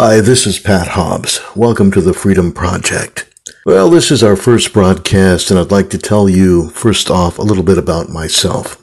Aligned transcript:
Hi, 0.00 0.20
this 0.20 0.46
is 0.46 0.60
Pat 0.60 0.86
Hobbs. 0.86 1.40
Welcome 1.56 1.90
to 1.90 2.00
the 2.00 2.14
Freedom 2.14 2.52
Project. 2.52 3.26
Well, 3.66 3.90
this 3.90 4.12
is 4.12 4.22
our 4.22 4.36
first 4.36 4.72
broadcast, 4.72 5.50
and 5.50 5.58
I'd 5.58 5.72
like 5.72 5.90
to 5.90 5.98
tell 5.98 6.28
you, 6.28 6.70
first 6.70 7.10
off, 7.10 7.36
a 7.36 7.42
little 7.42 7.64
bit 7.64 7.78
about 7.78 8.08
myself. 8.08 8.80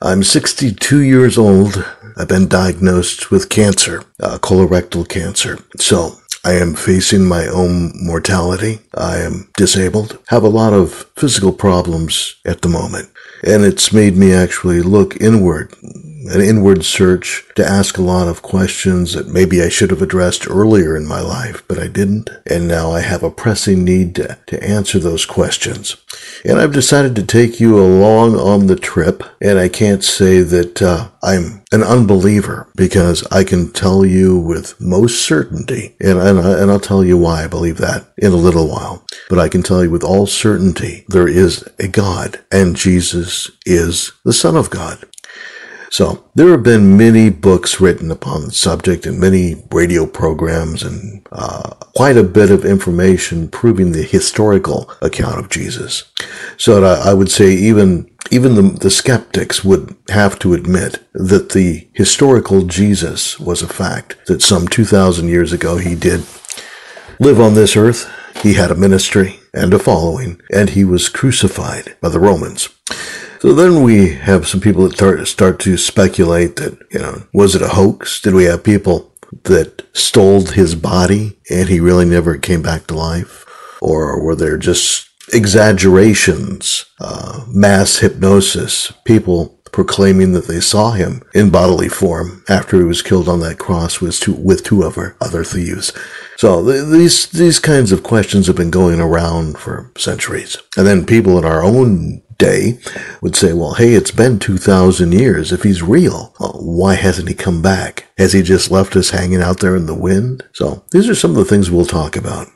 I'm 0.00 0.22
62 0.22 1.02
years 1.02 1.36
old. 1.36 1.84
I've 2.16 2.28
been 2.28 2.48
diagnosed 2.48 3.30
with 3.30 3.50
cancer, 3.50 4.04
uh, 4.20 4.38
colorectal 4.38 5.06
cancer. 5.06 5.58
So, 5.76 6.12
I 6.46 6.54
am 6.54 6.74
facing 6.74 7.26
my 7.26 7.46
own 7.46 7.92
mortality. 8.02 8.78
I 8.96 9.18
am 9.18 9.50
disabled, 9.58 10.18
have 10.28 10.44
a 10.44 10.48
lot 10.48 10.72
of 10.72 11.10
physical 11.14 11.52
problems 11.52 12.36
at 12.46 12.62
the 12.62 12.70
moment. 12.70 13.10
And 13.46 13.64
it's 13.64 13.92
made 13.92 14.16
me 14.16 14.32
actually 14.32 14.80
look 14.80 15.20
inward 15.20 15.74
an 16.28 16.40
inward 16.40 16.84
search 16.84 17.44
to 17.56 17.64
ask 17.64 17.98
a 17.98 18.02
lot 18.02 18.28
of 18.28 18.42
questions 18.42 19.12
that 19.14 19.28
maybe 19.28 19.62
I 19.62 19.68
should 19.68 19.90
have 19.90 20.02
addressed 20.02 20.48
earlier 20.48 20.96
in 20.96 21.06
my 21.06 21.20
life, 21.20 21.62
but 21.68 21.78
I 21.78 21.88
didn't. 21.88 22.30
And 22.46 22.66
now 22.66 22.92
I 22.92 23.00
have 23.00 23.22
a 23.22 23.30
pressing 23.30 23.84
need 23.84 24.14
to, 24.16 24.38
to 24.46 24.62
answer 24.62 24.98
those 24.98 25.26
questions. 25.26 25.96
And 26.44 26.58
I've 26.58 26.72
decided 26.72 27.14
to 27.16 27.26
take 27.26 27.60
you 27.60 27.78
along 27.78 28.36
on 28.36 28.66
the 28.66 28.76
trip. 28.76 29.22
And 29.40 29.58
I 29.58 29.68
can't 29.68 30.04
say 30.04 30.40
that 30.40 30.82
uh, 30.82 31.10
I'm 31.22 31.64
an 31.72 31.82
unbeliever 31.82 32.68
because 32.76 33.26
I 33.32 33.44
can 33.44 33.72
tell 33.72 34.04
you 34.04 34.38
with 34.38 34.80
most 34.80 35.22
certainty, 35.22 35.96
and, 36.00 36.18
and, 36.18 36.38
and 36.38 36.70
I'll 36.70 36.78
tell 36.78 37.04
you 37.04 37.18
why 37.18 37.44
I 37.44 37.48
believe 37.48 37.78
that 37.78 38.06
in 38.16 38.32
a 38.32 38.36
little 38.36 38.68
while, 38.68 39.04
but 39.28 39.38
I 39.40 39.48
can 39.48 39.62
tell 39.62 39.82
you 39.82 39.90
with 39.90 40.04
all 40.04 40.26
certainty 40.26 41.04
there 41.08 41.26
is 41.26 41.68
a 41.78 41.88
God 41.88 42.44
and 42.52 42.76
Jesus 42.76 43.50
is 43.66 44.12
the 44.24 44.32
Son 44.32 44.56
of 44.56 44.70
God. 44.70 45.04
So 45.94 46.24
there 46.34 46.50
have 46.50 46.64
been 46.64 46.96
many 46.96 47.30
books 47.30 47.80
written 47.80 48.10
upon 48.10 48.46
the 48.46 48.50
subject 48.50 49.06
and 49.06 49.16
many 49.16 49.62
radio 49.70 50.06
programs 50.06 50.82
and 50.82 51.24
uh, 51.30 51.70
quite 51.94 52.16
a 52.16 52.24
bit 52.24 52.50
of 52.50 52.64
information 52.64 53.46
proving 53.46 53.92
the 53.92 54.02
historical 54.02 54.90
account 55.00 55.38
of 55.38 55.50
Jesus. 55.50 56.02
So 56.56 56.82
I 56.82 57.14
would 57.14 57.30
say 57.30 57.52
even 57.52 58.10
even 58.32 58.56
the, 58.56 58.62
the 58.62 58.90
skeptics 58.90 59.62
would 59.62 59.94
have 60.08 60.36
to 60.40 60.52
admit 60.54 60.98
that 61.14 61.50
the 61.50 61.86
historical 61.92 62.62
Jesus 62.62 63.38
was 63.38 63.62
a 63.62 63.68
fact, 63.68 64.16
that 64.26 64.42
some 64.42 64.66
2,000 64.66 65.28
years 65.28 65.52
ago 65.52 65.76
he 65.76 65.94
did 65.94 66.24
live 67.20 67.38
on 67.40 67.54
this 67.54 67.76
earth. 67.76 68.10
He 68.42 68.54
had 68.54 68.72
a 68.72 68.74
ministry 68.74 69.38
and 69.52 69.72
a 69.72 69.78
following, 69.78 70.40
and 70.52 70.70
he 70.70 70.84
was 70.84 71.08
crucified 71.08 71.96
by 72.00 72.08
the 72.08 72.18
Romans. 72.18 72.68
So 73.44 73.52
then 73.52 73.82
we 73.82 74.14
have 74.14 74.48
some 74.48 74.62
people 74.62 74.84
that 74.84 74.94
start, 74.94 75.28
start 75.28 75.60
to 75.60 75.76
speculate 75.76 76.56
that, 76.56 76.78
you 76.90 76.98
know, 76.98 77.24
was 77.34 77.54
it 77.54 77.60
a 77.60 77.68
hoax? 77.68 78.18
Did 78.18 78.32
we 78.32 78.44
have 78.44 78.64
people 78.64 79.12
that 79.42 79.82
stole 79.92 80.46
his 80.46 80.74
body 80.74 81.36
and 81.50 81.68
he 81.68 81.78
really 81.78 82.06
never 82.06 82.38
came 82.38 82.62
back 82.62 82.86
to 82.86 82.94
life? 82.94 83.44
Or 83.82 84.18
were 84.24 84.34
there 84.34 84.56
just 84.56 85.10
exaggerations, 85.34 86.86
uh, 86.98 87.44
mass 87.46 87.98
hypnosis, 87.98 88.90
people 89.04 89.60
proclaiming 89.72 90.32
that 90.32 90.46
they 90.46 90.60
saw 90.60 90.92
him 90.92 91.20
in 91.34 91.50
bodily 91.50 91.90
form 91.90 92.44
after 92.48 92.78
he 92.78 92.84
was 92.84 93.02
killed 93.02 93.28
on 93.28 93.40
that 93.40 93.58
cross 93.58 94.00
with 94.00 94.18
two, 94.20 94.32
with 94.32 94.64
two 94.64 94.82
other, 94.84 95.18
other 95.20 95.44
thieves. 95.44 95.92
So 96.38 96.64
th- 96.64 96.86
these, 96.86 97.26
these 97.26 97.58
kinds 97.58 97.92
of 97.92 98.02
questions 98.02 98.46
have 98.46 98.56
been 98.56 98.70
going 98.70 99.00
around 99.00 99.58
for 99.58 99.92
centuries. 99.98 100.56
And 100.78 100.86
then 100.86 101.04
people 101.04 101.36
in 101.36 101.44
our 101.44 101.62
own 101.62 102.22
day 102.38 102.78
would 103.20 103.36
say, 103.36 103.52
well, 103.52 103.74
hey, 103.74 103.94
it's 103.94 104.10
been 104.10 104.38
2,000 104.38 105.12
years. 105.12 105.52
If 105.52 105.62
he's 105.62 105.82
real, 105.82 106.34
why 106.38 106.94
hasn't 106.94 107.28
he 107.28 107.34
come 107.34 107.62
back? 107.62 108.06
Has 108.18 108.32
he 108.32 108.42
just 108.42 108.70
left 108.70 108.96
us 108.96 109.10
hanging 109.10 109.42
out 109.42 109.60
there 109.60 109.76
in 109.76 109.86
the 109.86 109.94
wind? 109.94 110.44
So 110.52 110.84
these 110.92 111.08
are 111.08 111.14
some 111.14 111.32
of 111.32 111.36
the 111.36 111.44
things 111.44 111.70
we'll 111.70 111.86
talk 111.86 112.16
about. 112.16 112.48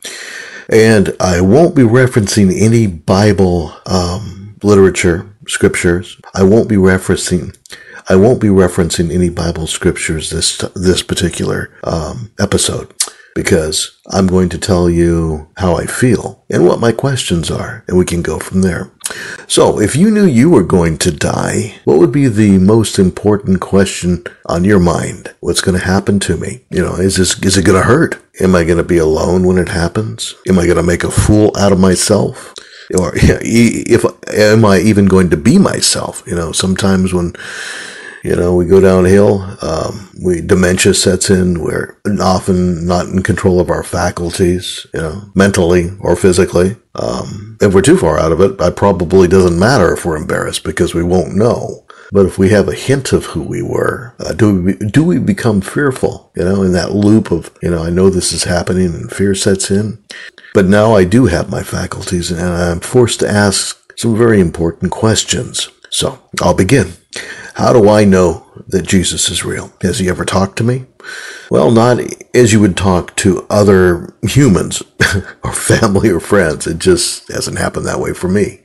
And 0.71 1.17
I 1.19 1.41
won't 1.41 1.75
be 1.75 1.83
referencing 1.83 2.55
any 2.61 2.87
Bible 2.87 3.75
um, 3.87 4.57
literature, 4.63 5.35
scriptures. 5.47 6.21
I 6.35 6.43
won't 6.43 6.69
be 6.69 6.77
referencing 6.77 7.57
I 8.11 8.17
won't 8.17 8.41
be 8.41 8.49
referencing 8.49 9.13
any 9.13 9.29
Bible 9.29 9.67
scriptures 9.67 10.31
this 10.31 10.59
this 10.75 11.03
particular 11.03 11.71
um, 11.85 12.33
episode 12.41 12.93
because 13.39 13.97
I'm 14.11 14.27
going 14.27 14.49
to 14.49 14.59
tell 14.59 14.91
you 14.91 15.47
how 15.59 15.77
I 15.77 15.87
feel 15.87 16.45
and 16.51 16.67
what 16.67 16.81
my 16.81 16.91
questions 16.91 17.53
are, 17.53 17.85
and 17.87 17.97
we 17.97 18.05
can 18.05 18.21
go 18.21 18.41
from 18.41 18.63
there. 18.63 18.91
So, 19.47 19.81
if 19.81 19.95
you 19.95 20.11
knew 20.11 20.27
you 20.27 20.51
were 20.51 20.65
going 20.65 20.99
to 20.99 21.13
die, 21.13 21.77
what 21.85 21.99
would 21.99 22.11
be 22.11 22.27
the 22.27 22.59
most 22.59 22.99
important 22.99 23.61
question 23.61 24.25
on 24.47 24.65
your 24.65 24.81
mind? 24.81 25.37
What's 25.39 25.61
going 25.61 25.79
to 25.79 25.87
happen 25.87 26.19
to 26.19 26.37
me? 26.37 26.65
You 26.71 26.83
know, 26.83 26.97
is 26.97 27.15
this, 27.15 27.41
is 27.45 27.57
it 27.57 27.65
going 27.65 27.81
to 27.81 27.87
hurt? 27.87 28.21
Am 28.41 28.57
I 28.57 28.65
going 28.65 28.79
to 28.79 28.83
be 28.83 28.99
alone 28.99 29.47
when 29.47 29.59
it 29.59 29.69
happens? 29.69 30.35
Am 30.49 30.59
I 30.59 30.65
going 30.65 30.77
to 30.77 30.83
make 30.83 31.05
a 31.05 31.11
fool 31.13 31.53
out 31.57 31.71
of 31.71 31.79
myself? 31.79 32.53
Or 32.99 33.13
if, 33.15 34.05
am 34.35 34.65
I 34.65 34.81
even 34.81 35.07
going 35.07 35.31
to 35.31 35.37
be 35.37 35.59
myself? 35.59 36.25
You 36.27 36.35
know, 36.35 36.51
sometimes 36.51 37.15
when 37.15 37.35
you 38.29 38.37
know, 38.37 38.55
we 38.55 38.67
go 38.67 38.79
downhill. 38.79 39.41
Um, 39.63 40.11
we 40.23 40.43
dementia 40.43 40.93
sets 40.93 41.31
in. 41.31 41.61
We're 41.61 41.99
often 42.21 42.87
not 42.87 43.07
in 43.07 43.23
control 43.23 43.59
of 43.59 43.71
our 43.71 43.83
faculties, 43.83 44.87
you 44.93 45.01
know, 45.01 45.23
mentally 45.35 45.91
or 46.01 46.15
physically. 46.15 46.77
Um, 46.95 47.57
if 47.63 47.73
we're 47.73 47.81
too 47.81 47.97
far 47.97 48.19
out 48.19 48.33
of 48.33 48.43
it, 48.43 48.61
it 48.61 48.77
probably 48.77 49.29
doesn't 49.29 49.59
matter 49.59 49.95
if 49.95 50.05
we're 50.05 50.19
embarrassed 50.19 50.63
because 50.63 50.95
we 50.95 51.03
won't 51.03 51.37
know. 51.37 51.87
But 52.13 52.27
if 52.27 52.39
we 52.39 52.51
have 52.51 52.69
a 52.69 52.75
hint 52.75 53.15
of 53.15 53.25
who 53.25 53.43
we 53.43 53.63
were, 53.63 54.15
uh, 54.21 54.35
do 54.35 54.63
we 54.63 54.75
do 54.75 55.03
we 55.05 55.19
become 55.19 55.63
fearful? 55.63 56.31
You 56.37 56.45
know, 56.45 56.63
in 56.63 56.73
that 56.73 56.93
loop 56.93 57.31
of 57.31 57.51
you 57.63 57.71
know, 57.71 57.83
I 57.83 57.89
know 57.89 58.11
this 58.11 58.33
is 58.35 58.45
happening, 58.45 58.87
and 58.95 59.11
fear 59.11 59.35
sets 59.35 59.71
in. 59.71 60.05
But 60.53 60.67
now 60.67 60.95
I 60.95 61.05
do 61.05 61.27
have 61.27 61.51
my 61.51 61.63
faculties, 61.63 62.31
and 62.31 62.41
I'm 62.41 62.81
forced 62.81 63.21
to 63.21 63.29
ask 63.29 63.95
some 63.97 64.17
very 64.17 64.39
important 64.39 64.93
questions. 64.93 65.71
So 65.91 66.19
I'll 66.43 66.55
begin. 66.55 66.93
How 67.59 67.73
do 67.73 67.89
I 67.89 68.05
know 68.05 68.47
that 68.69 68.87
Jesus 68.87 69.29
is 69.29 69.45
real? 69.45 69.73
Has 69.81 69.99
he 69.99 70.09
ever 70.09 70.25
talked 70.25 70.57
to 70.59 70.65
me? 70.65 70.87
Well, 71.51 71.73
not 71.73 71.99
as 72.33 72.53
you 72.53 72.61
would 72.61 72.77
talk 72.77 73.17
to 73.17 73.45
other 73.51 74.15
humans 74.23 74.81
or 75.43 75.53
family 75.53 76.09
or 76.09 76.21
friends. 76.21 76.69
It 76.69 76.79
just 76.79 77.27
hasn't 77.33 77.59
happened 77.59 77.85
that 77.87 77.99
way 77.99 78.15
for 78.15 78.29
me. 78.29 78.61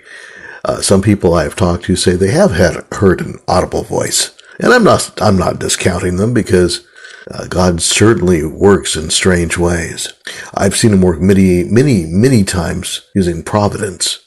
Uh, 0.64 0.80
some 0.82 1.02
people 1.02 1.34
I 1.34 1.42
have 1.42 1.56
talked 1.56 1.86
to 1.86 1.96
say 1.96 2.12
they 2.12 2.30
have 2.30 2.52
had 2.52 2.86
heard 2.92 3.20
an 3.20 3.40
audible 3.48 3.82
voice, 3.82 4.38
and 4.60 4.72
I'm 4.72 4.84
not 4.84 5.20
I'm 5.20 5.38
not 5.38 5.58
discounting 5.58 6.18
them 6.18 6.32
because 6.32 6.86
uh, 7.32 7.48
God 7.48 7.82
certainly 7.82 8.46
works 8.46 8.96
in 8.96 9.10
strange 9.10 9.58
ways. 9.58 10.14
I've 10.54 10.78
seen 10.78 10.94
him 10.94 11.02
work 11.02 11.20
many 11.20 11.64
many 11.64 12.06
many 12.06 12.44
times 12.44 13.10
using 13.16 13.42
providence 13.42 14.23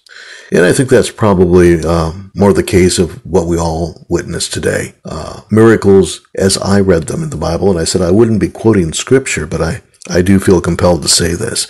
and 0.53 0.65
I 0.65 0.73
think 0.73 0.89
that's 0.89 1.11
probably 1.11 1.84
uh, 1.84 2.12
more 2.34 2.53
the 2.53 2.62
case 2.62 2.99
of 2.99 3.25
what 3.25 3.47
we 3.47 3.59
all 3.59 4.07
witness 4.09 4.49
today. 4.49 4.95
Uh, 5.05 5.43
miracles, 5.51 6.21
as 6.37 6.57
I 6.59 6.81
read 6.81 7.05
them 7.05 7.23
in 7.23 7.31
the 7.31 7.37
Bible, 7.37 7.71
and 7.71 7.79
I 7.79 7.84
said 7.84 8.03
I 8.03 8.11
wouldn't 8.11 8.41
be 8.41 8.49
quoting 8.49 8.93
scripture, 8.93 9.47
but 9.47 9.61
I, 9.61 9.83
I 10.09 10.23
do 10.23 10.39
feel 10.39 10.61
compelled 10.61 11.03
to 11.03 11.09
say 11.09 11.34
this, 11.34 11.67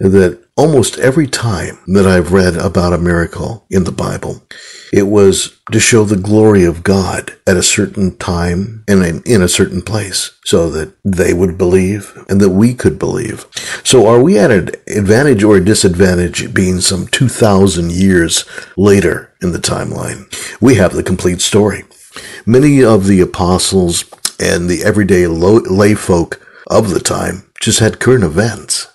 that 0.00 0.45
almost 0.56 0.98
every 0.98 1.26
time 1.26 1.78
that 1.86 2.06
I've 2.06 2.32
read 2.32 2.56
about 2.56 2.94
a 2.94 2.98
miracle 2.98 3.66
in 3.70 3.84
the 3.84 3.92
Bible, 3.92 4.42
it 4.92 5.02
was 5.02 5.60
to 5.70 5.78
show 5.78 6.04
the 6.04 6.16
glory 6.16 6.64
of 6.64 6.82
God 6.82 7.36
at 7.46 7.58
a 7.58 7.62
certain 7.62 8.16
time 8.16 8.82
and 8.88 9.26
in 9.26 9.42
a 9.42 9.48
certain 9.48 9.82
place 9.82 10.32
so 10.44 10.70
that 10.70 10.94
they 11.04 11.34
would 11.34 11.58
believe 11.58 12.24
and 12.28 12.40
that 12.40 12.50
we 12.50 12.72
could 12.72 12.98
believe. 12.98 13.44
So 13.84 14.06
are 14.06 14.22
we 14.22 14.38
at 14.38 14.50
an 14.50 14.70
advantage 14.88 15.44
or 15.44 15.56
a 15.56 15.64
disadvantage 15.64 16.54
being 16.54 16.80
some 16.80 17.06
2,000 17.08 17.92
years 17.92 18.46
later 18.76 19.34
in 19.42 19.52
the 19.52 19.58
timeline? 19.58 20.24
We 20.60 20.76
have 20.76 20.94
the 20.94 21.02
complete 21.02 21.42
story. 21.42 21.84
Many 22.46 22.82
of 22.82 23.06
the 23.06 23.20
apostles 23.20 24.04
and 24.40 24.70
the 24.70 24.84
everyday 24.84 25.26
lay 25.26 25.94
folk 25.94 26.40
of 26.68 26.90
the 26.90 27.00
time 27.00 27.50
just 27.60 27.80
had 27.80 28.00
current 28.00 28.24
events 28.24 28.88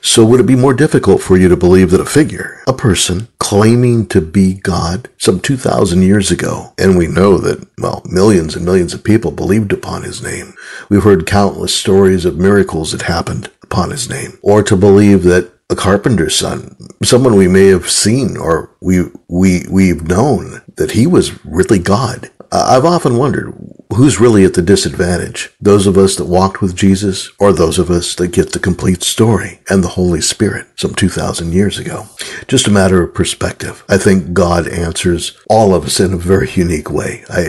so 0.00 0.24
would 0.24 0.40
it 0.40 0.46
be 0.46 0.56
more 0.56 0.74
difficult 0.74 1.22
for 1.22 1.36
you 1.36 1.48
to 1.48 1.56
believe 1.56 1.90
that 1.90 2.00
a 2.00 2.04
figure, 2.04 2.60
a 2.66 2.72
person, 2.72 3.28
claiming 3.38 4.06
to 4.08 4.20
be 4.20 4.54
God 4.54 5.08
some 5.18 5.40
2,000 5.40 6.02
years 6.02 6.30
ago, 6.30 6.72
and 6.78 6.96
we 6.96 7.06
know 7.06 7.38
that, 7.38 7.66
well, 7.78 8.02
millions 8.06 8.56
and 8.56 8.64
millions 8.64 8.94
of 8.94 9.04
people 9.04 9.30
believed 9.30 9.72
upon 9.72 10.02
his 10.02 10.22
name. 10.22 10.54
We've 10.88 11.04
heard 11.04 11.26
countless 11.26 11.74
stories 11.74 12.24
of 12.24 12.38
miracles 12.38 12.92
that 12.92 13.02
happened 13.02 13.50
upon 13.62 13.90
his 13.90 14.08
name. 14.08 14.38
Or 14.42 14.62
to 14.62 14.76
believe 14.76 15.22
that 15.24 15.52
a 15.68 15.74
carpenter's 15.74 16.36
son, 16.36 16.76
someone 17.02 17.34
we 17.34 17.48
may 17.48 17.66
have 17.66 17.90
seen 17.90 18.36
or 18.36 18.70
we, 18.86 19.02
we, 19.26 19.64
we've 19.68 20.06
known 20.06 20.62
that 20.76 20.92
he 20.92 21.08
was 21.08 21.44
really 21.44 21.80
God. 21.80 22.30
I've 22.52 22.84
often 22.84 23.16
wondered 23.16 23.52
who's 23.96 24.20
really 24.20 24.44
at 24.44 24.54
the 24.54 24.62
disadvantage? 24.62 25.50
Those 25.60 25.88
of 25.88 25.96
us 25.96 26.14
that 26.16 26.26
walked 26.26 26.62
with 26.62 26.76
Jesus 26.76 27.32
or 27.40 27.52
those 27.52 27.80
of 27.80 27.90
us 27.90 28.14
that 28.14 28.28
get 28.28 28.52
the 28.52 28.60
complete 28.60 29.02
story 29.02 29.60
and 29.68 29.82
the 29.82 29.88
Holy 29.88 30.20
Spirit 30.20 30.66
some 30.76 30.94
2,000 30.94 31.52
years 31.52 31.80
ago? 31.80 32.06
Just 32.46 32.68
a 32.68 32.70
matter 32.70 33.02
of 33.02 33.12
perspective. 33.12 33.82
I 33.88 33.98
think 33.98 34.32
God 34.32 34.68
answers 34.68 35.36
all 35.50 35.74
of 35.74 35.84
us 35.84 35.98
in 35.98 36.12
a 36.12 36.18
very 36.18 36.50
unique 36.52 36.90
way. 36.90 37.24
I, 37.28 37.40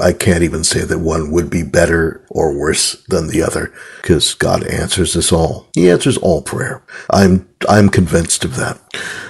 I, 0.00 0.06
I 0.08 0.12
can't 0.12 0.42
even 0.42 0.64
say 0.64 0.80
that 0.84 0.98
one 0.98 1.30
would 1.30 1.48
be 1.48 1.62
better 1.62 2.24
or 2.28 2.58
worse 2.58 3.04
than 3.04 3.28
the 3.28 3.42
other 3.42 3.72
because 4.00 4.34
God 4.34 4.66
answers 4.66 5.16
us 5.16 5.30
all. 5.30 5.68
He 5.74 5.88
answers 5.88 6.18
all 6.18 6.42
prayer. 6.42 6.82
I'm, 7.08 7.48
I'm 7.68 7.88
convinced 7.88 8.44
of 8.44 8.56
that. 8.56 8.80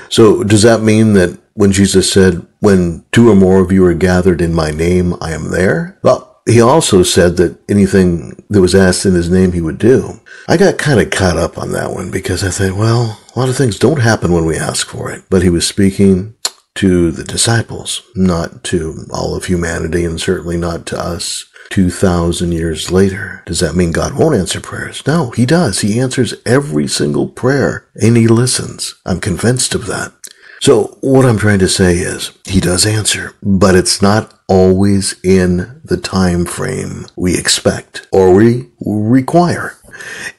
So 0.09 0.45
does 0.45 0.63
that 0.63 0.83
mean 0.83 1.15
that 1.15 1.39
when 1.55 1.73
Jesus 1.73 2.11
said, 2.11 2.47
when 2.61 3.05
two 3.13 3.31
or 3.31 3.35
more 3.35 3.61
of 3.61 3.73
you 3.73 3.85
are 3.85 3.95
gathered 3.95 4.41
in 4.41 4.55
my 4.55 4.71
name, 4.71 5.15
I 5.21 5.33
am 5.33 5.51
there? 5.51 5.99
Well, 6.03 6.41
he 6.47 6.61
also 6.61 7.03
said 7.03 7.37
that 7.37 7.59
anything 7.71 8.43
that 8.51 8.61
was 8.61 8.75
asked 8.75 9.07
in 9.07 9.15
his 9.15 9.31
name 9.31 9.53
he 9.53 9.61
would 9.61 9.79
do. 9.79 10.21
I 10.49 10.57
got 10.57 10.79
kind 10.79 11.01
of 11.01 11.11
caught 11.11 11.37
up 11.37 11.57
on 11.57 11.73
that 11.73 11.93
one 11.93 12.11
because 12.11 12.43
I 12.43 12.51
thought, 12.51 12.77
well, 12.77 13.21
a 13.35 13.39
lot 13.39 13.49
of 13.49 13.57
things 13.57 13.79
don't 13.79 14.01
happen 14.01 14.33
when 14.33 14.45
we 14.45 14.57
ask 14.57 14.89
for 14.89 15.11
it. 15.11 15.23
But 15.31 15.43
he 15.43 15.51
was 15.51 15.67
speaking 15.67 16.35
to 16.77 17.11
the 17.11 17.25
disciples, 17.25 18.03
not 18.17 18.65
to 18.65 19.07
all 19.13 19.37
of 19.37 19.45
humanity 19.45 20.05
and 20.05 20.21
certainly 20.21 20.57
not 20.57 20.87
to 20.87 20.99
us 20.99 21.45
2,000 21.71 22.53
years 22.53 22.91
later. 22.91 23.43
Does 23.47 23.61
that 23.61 23.77
mean 23.77 23.93
God 23.93 24.19
won't 24.19 24.35
answer 24.35 24.61
prayers? 24.61 25.07
No, 25.07 25.31
he 25.31 25.47
does. 25.47 25.81
He 25.81 26.01
answers 26.01 26.35
every 26.45 26.87
single 26.89 27.29
prayer 27.29 27.89
and 27.95 28.17
he 28.17 28.27
listens. 28.27 28.95
I'm 29.07 29.21
convinced 29.21 29.75
of 29.75 29.87
that. 29.87 30.13
So 30.63 30.97
what 31.01 31.27
I'm 31.27 31.39
trying 31.39 31.59
to 31.59 31.69
say 31.69 31.97
is 31.97 32.31
he 32.45 32.61
does 32.61 32.87
answer, 32.87 33.35
but 33.43 33.75
it's 33.75 34.01
not 34.01 34.33
always 34.47 35.21
in 35.25 35.81
the 35.83 35.97
time 35.97 36.45
frame 36.45 37.07
we 37.17 37.37
expect 37.37 38.07
or 38.13 38.33
we 38.33 38.69
require. 38.87 39.77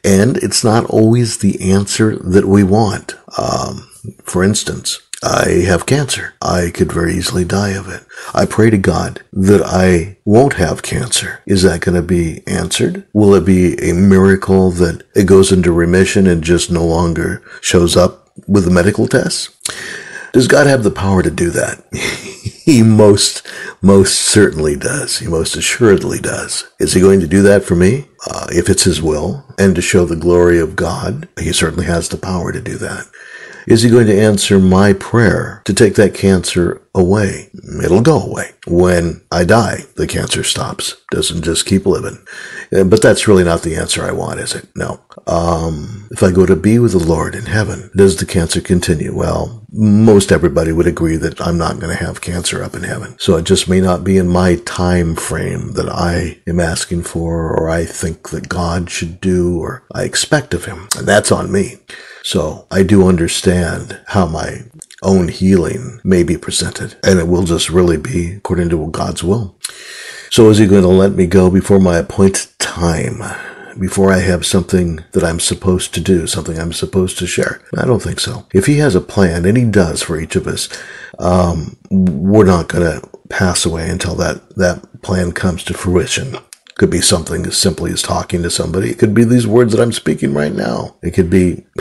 And 0.01 0.37
it's 0.37 0.63
not 0.63 0.85
always 0.85 1.39
the 1.39 1.69
answer 1.69 2.15
that 2.15 2.45
we 2.45 2.63
want. 2.63 3.15
Um, 3.37 3.89
for 4.23 4.45
instance, 4.45 5.01
I 5.21 5.65
have 5.67 5.85
cancer. 5.85 6.35
I 6.41 6.71
could 6.73 6.93
very 6.93 7.15
easily 7.15 7.43
die 7.43 7.71
of 7.71 7.89
it. 7.89 8.05
I 8.33 8.45
pray 8.45 8.69
to 8.69 8.77
God 8.77 9.21
that 9.33 9.61
I 9.61 10.19
won't 10.23 10.53
have 10.53 10.83
cancer. 10.83 11.43
Is 11.45 11.63
that 11.63 11.81
going 11.81 11.95
to 11.95 12.01
be 12.01 12.43
answered? 12.47 13.05
Will 13.11 13.35
it 13.35 13.45
be 13.45 13.75
a 13.75 13.93
miracle 13.93 14.71
that 14.71 15.03
it 15.15 15.25
goes 15.25 15.51
into 15.51 15.73
remission 15.73 16.27
and 16.27 16.41
just 16.41 16.71
no 16.71 16.85
longer 16.85 17.43
shows 17.59 17.97
up 17.97 18.31
with 18.47 18.63
the 18.63 18.71
medical 18.71 19.05
tests? 19.05 19.49
Does 20.33 20.47
God 20.47 20.65
have 20.65 20.83
the 20.83 20.89
power 20.89 21.21
to 21.21 21.29
do 21.29 21.51
that? 21.51 21.85
he 21.93 22.81
most, 22.81 23.47
most 23.83 24.19
certainly 24.19 24.75
does. 24.75 25.19
He 25.19 25.27
most 25.27 25.55
assuredly 25.55 26.19
does. 26.19 26.67
Is 26.79 26.93
he 26.93 27.01
going 27.01 27.19
to 27.19 27.27
do 27.27 27.43
that 27.43 27.63
for 27.63 27.75
me? 27.75 28.07
Uh, 28.27 28.47
if 28.49 28.67
it's 28.67 28.83
his 28.83 28.99
will 28.99 29.45
and 29.59 29.75
to 29.75 29.81
show 29.81 30.05
the 30.05 30.15
glory 30.15 30.59
of 30.59 30.75
God, 30.75 31.29
he 31.39 31.53
certainly 31.53 31.85
has 31.85 32.09
the 32.09 32.17
power 32.17 32.51
to 32.51 32.59
do 32.59 32.77
that. 32.79 33.05
Is 33.67 33.83
he 33.83 33.89
going 33.89 34.07
to 34.07 34.21
answer 34.21 34.59
my 34.59 34.93
prayer 34.93 35.61
to 35.65 35.73
take 35.73 35.95
that 35.95 36.13
cancer 36.13 36.81
away? 36.93 37.49
It'll 37.83 38.01
go 38.01 38.21
away. 38.21 38.51
When 38.67 39.21
I 39.31 39.43
die, 39.45 39.81
the 39.95 40.07
cancer 40.07 40.43
stops. 40.43 40.95
Doesn't 41.11 41.43
just 41.43 41.65
keep 41.65 41.85
living. 41.85 42.25
Uh, 42.75 42.83
but 42.83 43.01
that's 43.01 43.27
really 43.27 43.43
not 43.43 43.61
the 43.61 43.75
answer 43.75 44.03
I 44.03 44.11
want, 44.11 44.39
is 44.39 44.53
it? 44.55 44.67
No. 44.75 45.01
Um, 45.27 46.07
if 46.11 46.23
I 46.23 46.31
go 46.31 46.45
to 46.45 46.55
be 46.55 46.79
with 46.79 46.91
the 46.91 46.99
Lord 46.99 47.35
in 47.35 47.45
heaven, 47.45 47.91
does 47.95 48.17
the 48.17 48.25
cancer 48.25 48.61
continue? 48.61 49.15
Well, 49.15 49.65
most 49.71 50.31
everybody 50.31 50.71
would 50.71 50.87
agree 50.87 51.17
that 51.17 51.41
I'm 51.41 51.57
not 51.57 51.79
going 51.79 51.95
to 51.95 52.03
have 52.03 52.21
cancer 52.21 52.63
up 52.63 52.75
in 52.75 52.83
heaven. 52.83 53.15
So 53.19 53.37
it 53.37 53.45
just 53.45 53.69
may 53.69 53.81
not 53.81 54.03
be 54.03 54.17
in 54.17 54.27
my 54.27 54.55
time 54.65 55.15
frame 55.15 55.73
that 55.73 55.89
I 55.89 56.39
am 56.47 56.59
asking 56.59 57.03
for 57.03 57.51
or 57.55 57.69
I 57.69 57.85
think 57.85 58.29
that 58.29 58.49
God 58.49 58.89
should 58.89 59.19
do 59.19 59.59
or 59.59 59.83
I 59.93 60.03
expect 60.03 60.53
of 60.53 60.65
him. 60.65 60.87
And 60.97 61.07
that's 61.07 61.31
on 61.31 61.51
me. 61.51 61.77
So 62.23 62.67
I 62.71 62.83
do 62.83 63.07
understand 63.07 63.99
how 64.07 64.25
my 64.25 64.63
own 65.01 65.27
healing 65.27 65.99
may 66.03 66.23
be 66.23 66.37
presented 66.37 66.95
and 67.03 67.19
it 67.19 67.27
will 67.27 67.43
just 67.43 67.69
really 67.69 67.97
be 67.97 68.33
according 68.33 68.69
to 68.69 68.87
God's 68.87 69.23
will. 69.23 69.55
So 70.29 70.49
is 70.49 70.57
he 70.57 70.65
going 70.65 70.81
to 70.83 70.87
let 70.87 71.11
me 71.11 71.27
go 71.27 71.51
before 71.51 71.79
my 71.79 71.97
appointed 71.97 72.47
time? 72.59 73.21
before 73.79 74.11
I 74.11 74.19
have 74.19 74.45
something 74.45 75.03
that 75.11 75.23
I'm 75.23 75.39
supposed 75.39 75.93
to 75.93 75.99
do, 75.99 76.27
something 76.27 76.59
I'm 76.59 76.73
supposed 76.73 77.17
to 77.19 77.27
share? 77.27 77.61
I 77.77 77.85
don't 77.85 78.01
think 78.01 78.19
so. 78.19 78.45
If 78.53 78.65
he 78.65 78.77
has 78.77 78.95
a 78.95 79.01
plan, 79.01 79.45
and 79.45 79.57
he 79.57 79.65
does 79.65 80.01
for 80.01 80.19
each 80.19 80.35
of 80.35 80.47
us, 80.47 80.69
um, 81.19 81.77
we're 81.89 82.45
not 82.45 82.67
going 82.67 82.83
to 82.83 83.09
pass 83.29 83.65
away 83.65 83.89
until 83.89 84.15
that, 84.15 84.55
that 84.55 85.01
plan 85.01 85.31
comes 85.31 85.63
to 85.65 85.73
fruition. 85.73 86.37
Could 86.75 86.89
be 86.89 87.01
something 87.01 87.45
as 87.45 87.57
simply 87.57 87.91
as 87.91 88.01
talking 88.01 88.43
to 88.43 88.49
somebody. 88.49 88.89
It 88.89 88.99
could 88.99 89.13
be 89.13 89.23
these 89.23 89.47
words 89.47 89.73
that 89.73 89.81
I'm 89.81 89.91
speaking 89.91 90.33
right 90.33 90.53
now. 90.53 90.95
It 91.01 91.11
could 91.11 91.29
be 91.29 91.65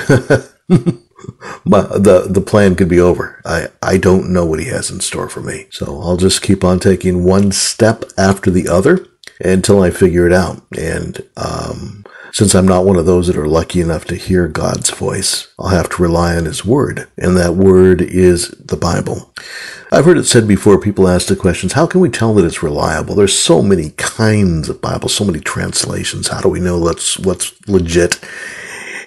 the 1.64 2.26
the 2.28 2.44
plan 2.44 2.74
could 2.76 2.88
be 2.88 3.00
over. 3.00 3.40
I 3.44 3.68
I 3.82 3.96
don't 3.96 4.32
know 4.32 4.44
what 4.44 4.60
he 4.60 4.66
has 4.66 4.90
in 4.90 5.00
store 5.00 5.28
for 5.28 5.40
me. 5.40 5.66
So 5.70 6.00
I'll 6.00 6.16
just 6.16 6.42
keep 6.42 6.64
on 6.64 6.78
taking 6.78 7.24
one 7.24 7.52
step 7.52 8.04
after 8.18 8.50
the 8.50 8.68
other 8.68 9.06
until 9.40 9.82
I 9.82 9.90
figure 9.90 10.26
it 10.26 10.32
out. 10.32 10.62
And 10.76 11.22
um, 11.36 12.04
since 12.32 12.54
I'm 12.54 12.66
not 12.66 12.84
one 12.84 12.96
of 12.96 13.06
those 13.06 13.26
that 13.26 13.36
are 13.36 13.48
lucky 13.48 13.80
enough 13.80 14.04
to 14.06 14.16
hear 14.16 14.48
God's 14.48 14.90
voice, 14.90 15.52
I'll 15.58 15.68
have 15.68 15.90
to 15.90 16.02
rely 16.02 16.36
on 16.36 16.44
His 16.44 16.64
Word. 16.64 17.08
And 17.18 17.36
that 17.36 17.54
Word 17.54 18.00
is 18.00 18.48
the 18.50 18.76
Bible. 18.76 19.32
I've 19.92 20.06
heard 20.06 20.16
it 20.16 20.24
said 20.24 20.48
before, 20.48 20.80
people 20.80 21.06
ask 21.06 21.26
the 21.26 21.36
questions, 21.36 21.74
how 21.74 21.86
can 21.86 22.00
we 22.00 22.08
tell 22.08 22.32
that 22.34 22.46
it's 22.46 22.62
reliable? 22.62 23.14
There's 23.14 23.38
so 23.38 23.60
many 23.60 23.90
kinds 23.98 24.70
of 24.70 24.80
Bible, 24.80 25.10
so 25.10 25.22
many 25.22 25.38
translations. 25.38 26.28
How 26.28 26.40
do 26.40 26.48
we 26.48 26.60
know 26.60 26.78
what's, 26.78 27.18
what's 27.18 27.52
legit 27.68 28.18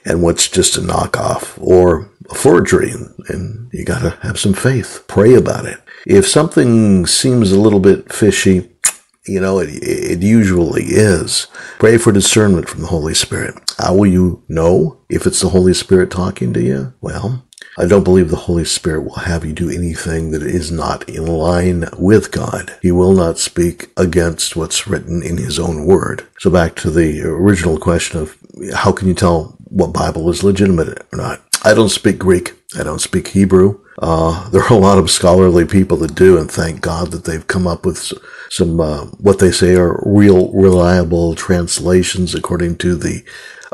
and 0.06 0.22
what's 0.22 0.48
just 0.48 0.78
a 0.78 0.82
knockoff 0.82 1.60
or 1.60 2.12
a 2.30 2.36
forgery? 2.36 2.92
And 3.30 3.68
you 3.74 3.84
gotta 3.84 4.12
have 4.22 4.38
some 4.38 4.54
faith. 4.54 5.04
Pray 5.08 5.34
about 5.34 5.66
it. 5.66 5.82
If 6.06 6.28
something 6.28 7.08
seems 7.08 7.52
a 7.52 7.60
little 7.60 7.80
bit 7.80 8.14
fishy, 8.14 8.70
you 9.26 9.40
know, 9.40 9.58
it, 9.58 9.70
it 9.72 10.22
usually 10.22 10.84
is. 10.84 11.48
Pray 11.80 11.98
for 11.98 12.12
discernment 12.12 12.70
from 12.70 12.82
the 12.82 12.88
Holy 12.90 13.16
Spirit. 13.16 13.56
How 13.80 13.96
will 13.96 14.06
you 14.06 14.44
know 14.48 15.00
if 15.10 15.26
it's 15.26 15.42
the 15.42 15.50
Holy 15.50 15.74
Spirit 15.74 16.12
talking 16.12 16.54
to 16.54 16.62
you? 16.62 16.94
Well, 17.02 17.44
I 17.78 17.86
don't 17.86 18.04
believe 18.06 18.30
the 18.30 18.38
Holy 18.38 18.64
Spirit 18.64 19.02
will 19.02 19.16
have 19.16 19.44
you 19.44 19.52
do 19.52 19.70
anything 19.70 20.32
that 20.32 20.44
is 20.44 20.72
not 20.72 21.08
in 21.10 21.26
line 21.26 21.86
with 21.98 22.32
God. 22.32 22.74
He 22.82 22.92
will 22.92 23.14
not 23.14 23.38
speak 23.38 23.90
against 23.98 24.56
what's 24.56 24.88
written 24.88 25.22
in 25.22 25.38
His 25.38 25.60
own 25.60 25.86
word. 25.86 26.26
So 26.40 26.50
back 26.50 26.76
to 26.78 26.90
the 26.90 27.22
original 27.24 27.78
question 27.78 28.20
of 28.20 28.38
how 28.74 28.94
can 28.94 29.10
you 29.10 29.14
tell 29.14 29.58
what 29.66 29.94
Bible 29.94 30.30
is 30.30 30.44
legitimate 30.44 31.06
or 31.12 31.18
not? 31.18 31.42
I 31.66 31.74
don't 31.74 31.90
speak 31.90 32.20
Greek. 32.20 32.54
I 32.78 32.84
don't 32.84 33.02
speak 33.02 33.30
Hebrew. 33.30 33.82
Uh, 34.00 34.50
there 34.50 34.62
are 34.62 34.74
a 34.74 34.78
lot 34.78 34.98
of 34.98 35.10
scholarly 35.10 35.66
people 35.66 35.98
that 35.98 36.16
do, 36.16 36.38
and 36.38 36.52
thank 36.52 36.82
God 36.82 37.12
that 37.12 37.24
they've 37.24 37.48
come 37.48 37.66
up 37.66 37.86
with 37.86 38.12
some 38.50 38.80
uh, 38.80 39.06
what 39.20 39.40
they 39.40 39.52
say 39.52 39.76
are 39.76 40.02
real, 40.06 40.52
reliable 40.52 41.34
translations 41.34 42.36
according 42.36 42.78
to 42.78 42.96
the 42.96 43.24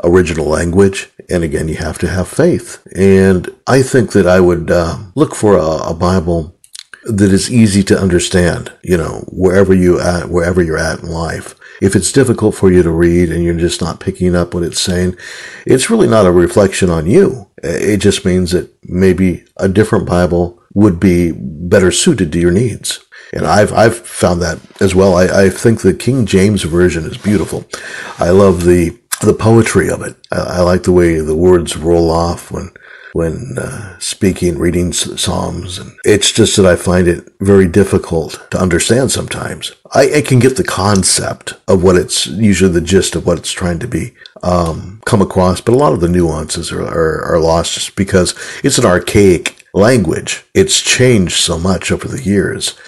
original 0.02 0.46
language. 0.46 1.10
And 1.30 1.44
again, 1.44 1.68
you 1.68 1.76
have 1.76 1.98
to 1.98 2.08
have 2.08 2.28
faith. 2.28 2.86
And 2.96 3.48
I 3.66 3.82
think 3.82 4.12
that 4.12 4.26
I 4.26 4.40
would 4.40 4.70
uh, 4.70 4.98
look 5.14 5.34
for 5.34 5.56
a, 5.56 5.90
a 5.90 5.94
Bible 5.94 6.56
that 7.04 7.32
is 7.32 7.52
easy 7.52 7.82
to 7.84 7.98
understand. 7.98 8.72
You 8.82 8.96
know, 8.96 9.24
wherever 9.28 9.74
you 9.74 10.00
at, 10.00 10.28
wherever 10.28 10.62
you're 10.62 10.78
at 10.78 11.00
in 11.00 11.08
life. 11.08 11.54
If 11.80 11.96
it's 11.96 12.12
difficult 12.12 12.54
for 12.54 12.70
you 12.70 12.82
to 12.84 12.90
read 12.90 13.30
and 13.30 13.42
you're 13.42 13.54
just 13.54 13.80
not 13.80 13.98
picking 13.98 14.36
up 14.36 14.54
what 14.54 14.62
it's 14.62 14.80
saying, 14.80 15.16
it's 15.66 15.90
really 15.90 16.06
not 16.06 16.26
a 16.26 16.32
reflection 16.32 16.90
on 16.90 17.06
you. 17.06 17.50
It 17.62 17.96
just 17.96 18.24
means 18.24 18.52
that 18.52 18.72
maybe 18.84 19.44
a 19.56 19.68
different 19.68 20.06
Bible 20.06 20.62
would 20.74 21.00
be 21.00 21.32
better 21.32 21.90
suited 21.90 22.30
to 22.32 22.38
your 22.38 22.52
needs. 22.52 23.04
And 23.32 23.46
I've, 23.46 23.72
I've 23.72 23.96
found 23.96 24.42
that 24.42 24.60
as 24.80 24.94
well. 24.94 25.16
I, 25.16 25.46
I 25.46 25.50
think 25.50 25.80
the 25.80 25.94
King 25.94 26.26
James 26.26 26.62
version 26.62 27.04
is 27.04 27.16
beautiful. 27.16 27.64
I 28.18 28.30
love 28.30 28.64
the, 28.64 28.96
the 29.26 29.34
poetry 29.34 29.90
of 29.90 30.02
it. 30.02 30.16
I, 30.30 30.58
I 30.58 30.60
like 30.60 30.84
the 30.84 30.92
way 30.92 31.20
the 31.20 31.36
words 31.36 31.76
roll 31.76 32.10
off 32.10 32.50
when 32.50 32.70
when 33.12 33.58
uh, 33.58 33.98
speaking, 33.98 34.58
reading 34.58 34.92
Psalms. 34.92 35.78
And 35.78 35.92
it's 36.04 36.32
just 36.32 36.56
that 36.56 36.66
I 36.66 36.76
find 36.76 37.06
it 37.06 37.30
very 37.40 37.68
difficult 37.68 38.44
to 38.50 38.58
understand 38.58 39.10
sometimes. 39.10 39.72
I, 39.92 40.16
I, 40.16 40.20
can 40.22 40.38
get 40.38 40.56
the 40.56 40.64
concept 40.64 41.54
of 41.68 41.82
what 41.82 41.96
it's 41.96 42.26
usually 42.26 42.72
the 42.72 42.80
gist 42.80 43.14
of 43.14 43.26
what 43.26 43.38
it's 43.38 43.52
trying 43.52 43.78
to 43.80 43.86
be 43.86 44.14
um, 44.42 45.02
come 45.04 45.20
across, 45.20 45.60
but 45.60 45.74
a 45.74 45.76
lot 45.76 45.92
of 45.92 46.00
the 46.00 46.08
nuances 46.08 46.72
are, 46.72 46.82
are, 46.82 47.22
are 47.24 47.40
lost 47.40 47.74
just 47.74 47.96
because 47.96 48.34
it's 48.64 48.78
an 48.78 48.86
archaic 48.86 49.66
language. 49.74 50.44
It's 50.54 50.80
changed 50.80 51.36
so 51.36 51.58
much 51.58 51.92
over 51.92 52.08
the 52.08 52.22
years. 52.22 52.78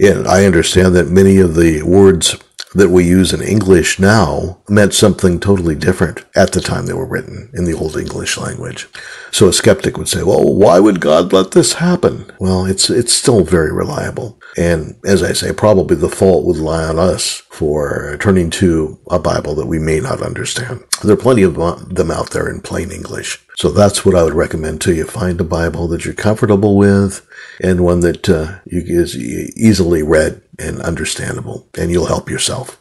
And 0.00 0.26
I 0.26 0.44
understand 0.44 0.96
that 0.96 1.08
many 1.08 1.38
of 1.38 1.54
the 1.54 1.82
words 1.82 2.36
that 2.74 2.90
we 2.90 3.04
use 3.04 3.32
in 3.32 3.42
English 3.42 3.98
now 3.98 4.62
meant 4.68 4.94
something 4.94 5.38
totally 5.38 5.74
different 5.74 6.24
at 6.34 6.52
the 6.52 6.60
time 6.60 6.86
they 6.86 6.92
were 6.92 7.06
written 7.06 7.50
in 7.54 7.64
the 7.64 7.74
Old 7.74 7.96
English 7.96 8.36
language. 8.38 8.88
So 9.30 9.48
a 9.48 9.52
skeptic 9.52 9.96
would 9.96 10.08
say, 10.08 10.22
well, 10.22 10.42
why 10.54 10.78
would 10.78 11.00
God 11.00 11.32
let 11.32 11.52
this 11.52 11.74
happen? 11.74 12.30
Well, 12.38 12.64
it's, 12.64 12.90
it's 12.90 13.12
still 13.12 13.44
very 13.44 13.72
reliable. 13.72 14.38
And 14.56 14.96
as 15.04 15.22
I 15.22 15.32
say, 15.32 15.52
probably 15.52 15.96
the 15.96 16.08
fault 16.08 16.44
would 16.44 16.56
lie 16.56 16.84
on 16.84 16.98
us 16.98 17.42
for 17.50 18.16
turning 18.20 18.50
to 18.50 18.98
a 19.10 19.18
Bible 19.18 19.54
that 19.54 19.66
we 19.66 19.78
may 19.78 20.00
not 20.00 20.22
understand. 20.22 20.84
There 21.02 21.14
are 21.14 21.16
plenty 21.16 21.42
of 21.42 21.58
uh, 21.58 21.76
them 21.88 22.10
out 22.10 22.30
there 22.30 22.48
in 22.48 22.60
plain 22.60 22.90
English. 22.90 23.38
So 23.62 23.70
that's 23.70 24.04
what 24.04 24.16
I 24.16 24.24
would 24.24 24.34
recommend 24.34 24.80
to 24.80 24.92
you. 24.92 25.04
Find 25.04 25.40
a 25.40 25.44
Bible 25.44 25.86
that 25.86 26.04
you're 26.04 26.14
comfortable 26.14 26.76
with 26.76 27.24
and 27.60 27.84
one 27.84 28.00
that 28.00 28.28
uh, 28.28 28.58
is 28.66 29.16
easily 29.16 30.02
read 30.02 30.42
and 30.58 30.82
understandable, 30.82 31.68
and 31.78 31.88
you'll 31.88 32.06
help 32.06 32.28
yourself. 32.28 32.80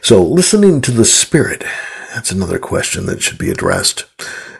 So 0.00 0.22
listening 0.22 0.80
to 0.80 0.90
the 0.90 1.04
Spirit, 1.04 1.62
that's 2.14 2.30
another 2.30 2.58
question 2.58 3.04
that 3.04 3.20
should 3.20 3.36
be 3.36 3.50
addressed 3.50 4.06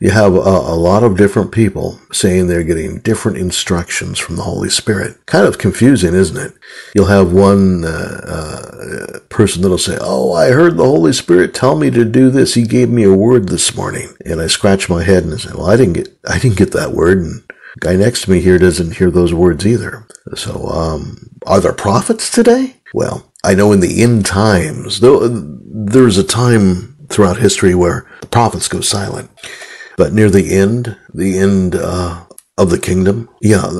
you 0.02 0.10
have 0.10 0.34
a, 0.34 0.38
a, 0.38 0.74
lot 0.74 1.04
of 1.04 1.16
different 1.16 1.52
people 1.52 2.00
saying 2.10 2.48
they're 2.48 2.64
getting 2.64 2.98
different 2.98 3.38
instructions 3.38 4.18
from 4.18 4.34
the 4.34 4.42
Holy 4.42 4.68
Spirit. 4.68 5.24
Kind 5.26 5.46
of 5.46 5.58
confusing, 5.58 6.12
isn't 6.12 6.44
it? 6.44 6.58
You'll 6.92 7.06
have 7.06 7.32
one 7.32 7.84
uh, 7.84 8.20
uh, 8.26 9.18
person 9.28 9.62
that'll 9.62 9.78
say, 9.78 9.96
"Oh, 10.00 10.32
I 10.32 10.48
heard 10.48 10.76
the 10.76 10.84
Holy 10.84 11.12
Spirit 11.12 11.54
tell 11.54 11.76
me 11.76 11.88
to 11.90 12.04
do 12.04 12.30
this. 12.30 12.54
He 12.54 12.64
gave 12.64 12.88
me 12.90 13.04
a 13.04 13.14
word 13.14 13.48
this 13.48 13.76
morning," 13.76 14.08
and 14.24 14.40
I 14.40 14.48
scratch 14.48 14.88
my 14.88 15.04
head 15.04 15.22
and 15.22 15.40
say, 15.40 15.50
"Well, 15.54 15.70
I 15.70 15.76
didn't 15.76 15.92
get, 15.92 16.08
I 16.28 16.40
didn't 16.40 16.58
get 16.58 16.72
that 16.72 16.90
word." 16.90 17.18
And 17.18 17.44
the 17.74 17.80
guy 17.80 17.94
next 17.94 18.22
to 18.22 18.32
me 18.32 18.40
here 18.40 18.58
doesn't 18.58 18.96
hear 18.96 19.12
those 19.12 19.32
words 19.32 19.64
either. 19.64 20.08
So, 20.34 20.66
um, 20.66 21.30
are 21.46 21.60
there 21.60 21.72
prophets 21.72 22.28
today? 22.28 22.78
Well, 22.92 23.32
I 23.44 23.54
know 23.54 23.70
in 23.70 23.78
the 23.78 24.02
end 24.02 24.26
times, 24.26 24.98
though, 24.98 25.28
there's 25.28 26.18
a 26.18 26.24
time 26.24 26.96
throughout 27.08 27.36
history 27.36 27.76
where 27.76 28.04
the 28.20 28.26
prophets 28.26 28.66
go 28.66 28.80
silent. 28.80 29.30
But 29.96 30.12
near 30.12 30.30
the 30.30 30.54
end, 30.54 30.96
the 31.12 31.38
end 31.38 31.74
uh, 31.74 32.24
of 32.58 32.70
the 32.70 32.78
kingdom, 32.78 33.28
yeah, 33.40 33.70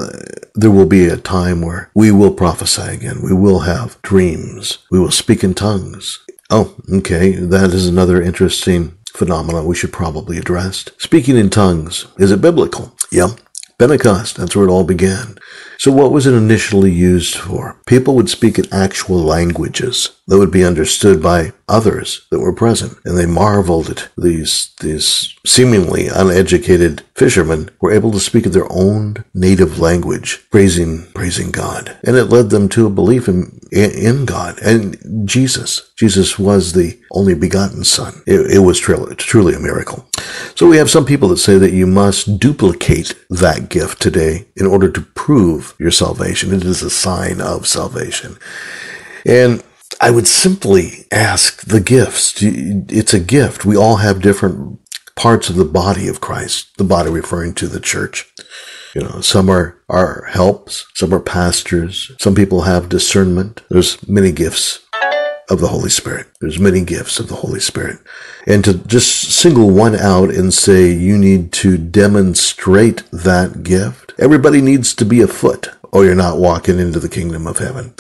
there 0.55 0.71
will 0.71 0.87
be 0.87 1.07
a 1.07 1.17
time 1.17 1.63
where 1.63 1.91
we 1.95 2.11
will 2.11 2.33
prophesy 2.33 2.83
again. 2.83 3.23
We 3.23 3.33
will 3.33 3.61
have 3.61 4.01
dreams. 4.03 4.79
We 4.91 4.99
will 4.99 5.11
speak 5.11 5.43
in 5.45 5.55
tongues. 5.55 6.21
Oh, 6.51 6.75
okay. 6.93 7.33
That 7.33 7.71
is 7.73 7.87
another 7.89 8.21
interesting 8.21 8.99
phenomenon 9.15 9.67
we 9.67 9.75
should 9.75 9.93
probably 9.93 10.39
address. 10.39 10.85
Speaking 10.99 11.37
in 11.37 11.51
tongues, 11.51 12.07
is 12.19 12.31
it 12.31 12.41
biblical? 12.41 12.95
Yeah. 13.11 13.29
Pentecost, 13.83 14.37
that's 14.37 14.55
where 14.55 14.69
it 14.69 14.71
all 14.71 14.85
began. 14.85 15.37
So 15.77 15.91
what 15.91 16.13
was 16.13 16.25
it 16.29 16.35
initially 16.35 16.93
used 16.93 17.35
for? 17.35 17.81
People 17.85 18.15
would 18.15 18.31
speak 18.31 18.57
in 18.57 18.73
actual 18.73 19.19
languages 19.19 20.11
that 20.29 20.39
would 20.39 20.53
be 20.53 20.65
understood 20.65 21.21
by 21.21 21.53
others 21.69 22.25
that 22.31 22.39
were 22.39 22.53
present. 22.53 22.97
And 23.05 23.19
they 23.19 23.27
marveled 23.27 23.91
at 23.91 24.09
these, 24.17 24.73
these 24.81 25.35
seemingly 25.45 26.07
uneducated 26.07 27.03
fishermen 27.17 27.71
were 27.81 27.91
able 27.91 28.13
to 28.13 28.21
speak 28.21 28.47
in 28.47 28.53
their 28.53 28.71
own 28.71 29.25
native 29.35 29.81
language, 29.81 30.47
praising, 30.53 31.09
praising 31.13 31.51
God. 31.51 31.99
And 32.05 32.15
it 32.15 32.27
led 32.27 32.51
them 32.51 32.69
to 32.69 32.87
a 32.87 32.91
belief 32.91 33.27
in, 33.27 33.59
in 33.73 34.27
God 34.27 34.61
and 34.63 35.27
Jesus. 35.27 35.91
Jesus 35.97 36.39
was 36.39 36.73
the 36.73 37.01
only 37.11 37.35
begotten 37.35 37.83
son. 37.83 38.23
It, 38.29 38.49
it 38.49 38.61
was 38.61 38.79
truly, 38.79 39.17
truly 39.17 39.55
a 39.55 39.59
miracle. 39.59 40.09
So 40.55 40.69
we 40.69 40.77
have 40.77 40.91
some 40.91 41.05
people 41.05 41.29
that 41.29 41.39
say 41.39 41.59
that 41.59 41.73
you 41.73 41.87
must 41.87 42.39
duplicate 42.39 43.15
that 43.31 43.69
gift 43.69 44.01
today 44.01 44.47
in 44.57 44.67
order 44.67 44.91
to 44.91 45.01
prove 45.01 45.75
your 45.79 45.91
salvation. 45.91 46.53
It 46.53 46.65
is 46.65 46.83
a 46.83 46.91
sign 46.91 47.41
of 47.41 47.67
salvation. 47.67 48.37
And 49.25 49.63
I 50.01 50.11
would 50.11 50.27
simply 50.27 51.07
ask 51.13 51.63
the 51.63 51.81
gifts. 51.81 52.43
It's 52.43 53.15
a 53.15 53.21
gift. 53.21 53.65
We 53.65 53.77
all 53.77 53.97
have 53.97 54.23
different 54.23 54.81
parts 55.15 55.49
of 55.49 55.57
the 55.57 55.65
body 55.65 56.09
of 56.09 56.21
Christ, 56.21 56.77
the 56.77 56.85
body 56.85 57.11
referring 57.11 57.55
to 57.55 57.69
the 57.69 57.81
church. 57.81 58.31
You 58.95 59.03
know, 59.03 59.21
some 59.21 59.49
are, 59.49 59.81
are 59.89 60.25
helps, 60.31 60.87
some 60.95 61.15
are 61.15 61.21
pastors, 61.21 62.13
some 62.21 62.35
people 62.35 62.63
have 62.63 62.89
discernment. 62.89 63.63
There's 63.71 64.07
many 64.07 64.33
gifts 64.33 64.82
of 65.53 65.61
the 65.61 65.69
Holy 65.69 65.91
Spirit. 65.91 66.27
There's 66.41 66.59
many 66.59 66.83
gifts 66.83 67.21
of 67.21 67.29
the 67.29 67.37
Holy 67.37 67.61
Spirit. 67.61 67.99
And 68.47 68.65
to 68.65 68.75
just 68.75 69.33
single 69.33 69.71
one 69.71 69.95
out 69.95 70.31
and 70.31 70.53
say 70.53 70.91
you 70.91 71.17
need 71.19 71.53
to 71.53 71.77
demonstrate 71.77 73.05
that 73.13 73.63
gift, 73.63 74.15
everybody 74.19 74.61
needs 74.61 74.95
to 74.95 75.05
be 75.05 75.21
a 75.21 75.29
foot 75.29 75.69
or 75.93 76.01
oh, 76.01 76.03
you're 76.03 76.15
not 76.15 76.39
walking 76.39 76.79
into 76.79 76.99
the 76.99 77.09
kingdom 77.09 77.47
of 77.47 77.59
heaven. 77.59 77.93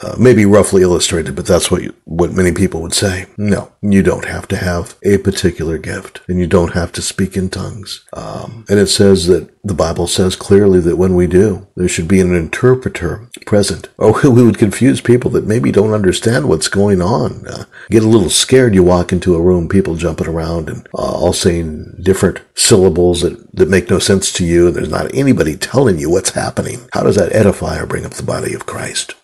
Uh, 0.00 0.14
maybe 0.18 0.44
roughly 0.44 0.82
illustrated, 0.82 1.34
but 1.34 1.46
that's 1.46 1.70
what 1.70 1.82
you, 1.82 1.94
what 2.04 2.32
many 2.32 2.52
people 2.52 2.82
would 2.82 2.94
say. 2.94 3.26
No, 3.36 3.72
you 3.80 4.02
don't 4.02 4.26
have 4.26 4.46
to 4.48 4.56
have 4.56 4.96
a 5.02 5.18
particular 5.18 5.78
gift, 5.78 6.20
and 6.28 6.38
you 6.38 6.46
don't 6.46 6.74
have 6.74 6.92
to 6.92 7.02
speak 7.02 7.36
in 7.36 7.50
tongues. 7.50 8.04
Um, 8.12 8.64
and 8.68 8.78
it 8.78 8.88
says 8.88 9.26
that 9.26 9.50
the 9.64 9.74
Bible 9.74 10.06
says 10.06 10.36
clearly 10.36 10.80
that 10.80 10.96
when 10.96 11.14
we 11.14 11.26
do, 11.26 11.66
there 11.76 11.88
should 11.88 12.08
be 12.08 12.20
an 12.20 12.34
interpreter 12.34 13.28
present. 13.46 13.88
Or 13.98 14.30
we 14.30 14.42
would 14.42 14.58
confuse 14.58 15.00
people 15.00 15.30
that 15.32 15.46
maybe 15.46 15.70
don't 15.70 15.92
understand 15.92 16.48
what's 16.48 16.68
going 16.68 17.02
on. 17.02 17.46
Uh, 17.46 17.64
get 17.90 18.04
a 18.04 18.08
little 18.08 18.30
scared. 18.30 18.74
You 18.74 18.82
walk 18.82 19.12
into 19.12 19.34
a 19.34 19.42
room, 19.42 19.68
people 19.68 19.96
jumping 19.96 20.28
around 20.28 20.68
and 20.68 20.86
uh, 20.94 21.12
all 21.12 21.32
saying 21.32 21.96
different 22.00 22.40
syllables 22.54 23.20
that, 23.22 23.54
that 23.54 23.68
make 23.68 23.90
no 23.90 23.98
sense 23.98 24.32
to 24.34 24.46
you. 24.46 24.70
There's 24.70 24.88
not 24.88 25.14
anybody 25.14 25.56
telling 25.56 25.98
you 25.98 26.08
what's 26.10 26.30
happening. 26.30 26.88
How 26.92 27.02
does 27.02 27.16
that 27.16 27.34
edify 27.34 27.78
or 27.78 27.86
bring 27.86 28.06
up 28.06 28.12
the 28.12 28.22
body 28.22 28.54
of 28.54 28.66
Christ? 28.66 29.14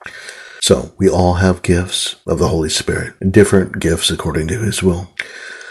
So 0.65 0.95
we 0.97 1.11
all 1.11 1.35
have 1.35 1.61
gifts 1.61 2.17
of 2.27 2.39
the 2.39 2.49
Holy 2.49 2.71
Spirit, 2.71 3.31
different 3.31 3.81
gifts 3.81 4.11
according 4.11 4.49
to 4.49 4.61
His 4.61 4.83
will. 4.83 5.11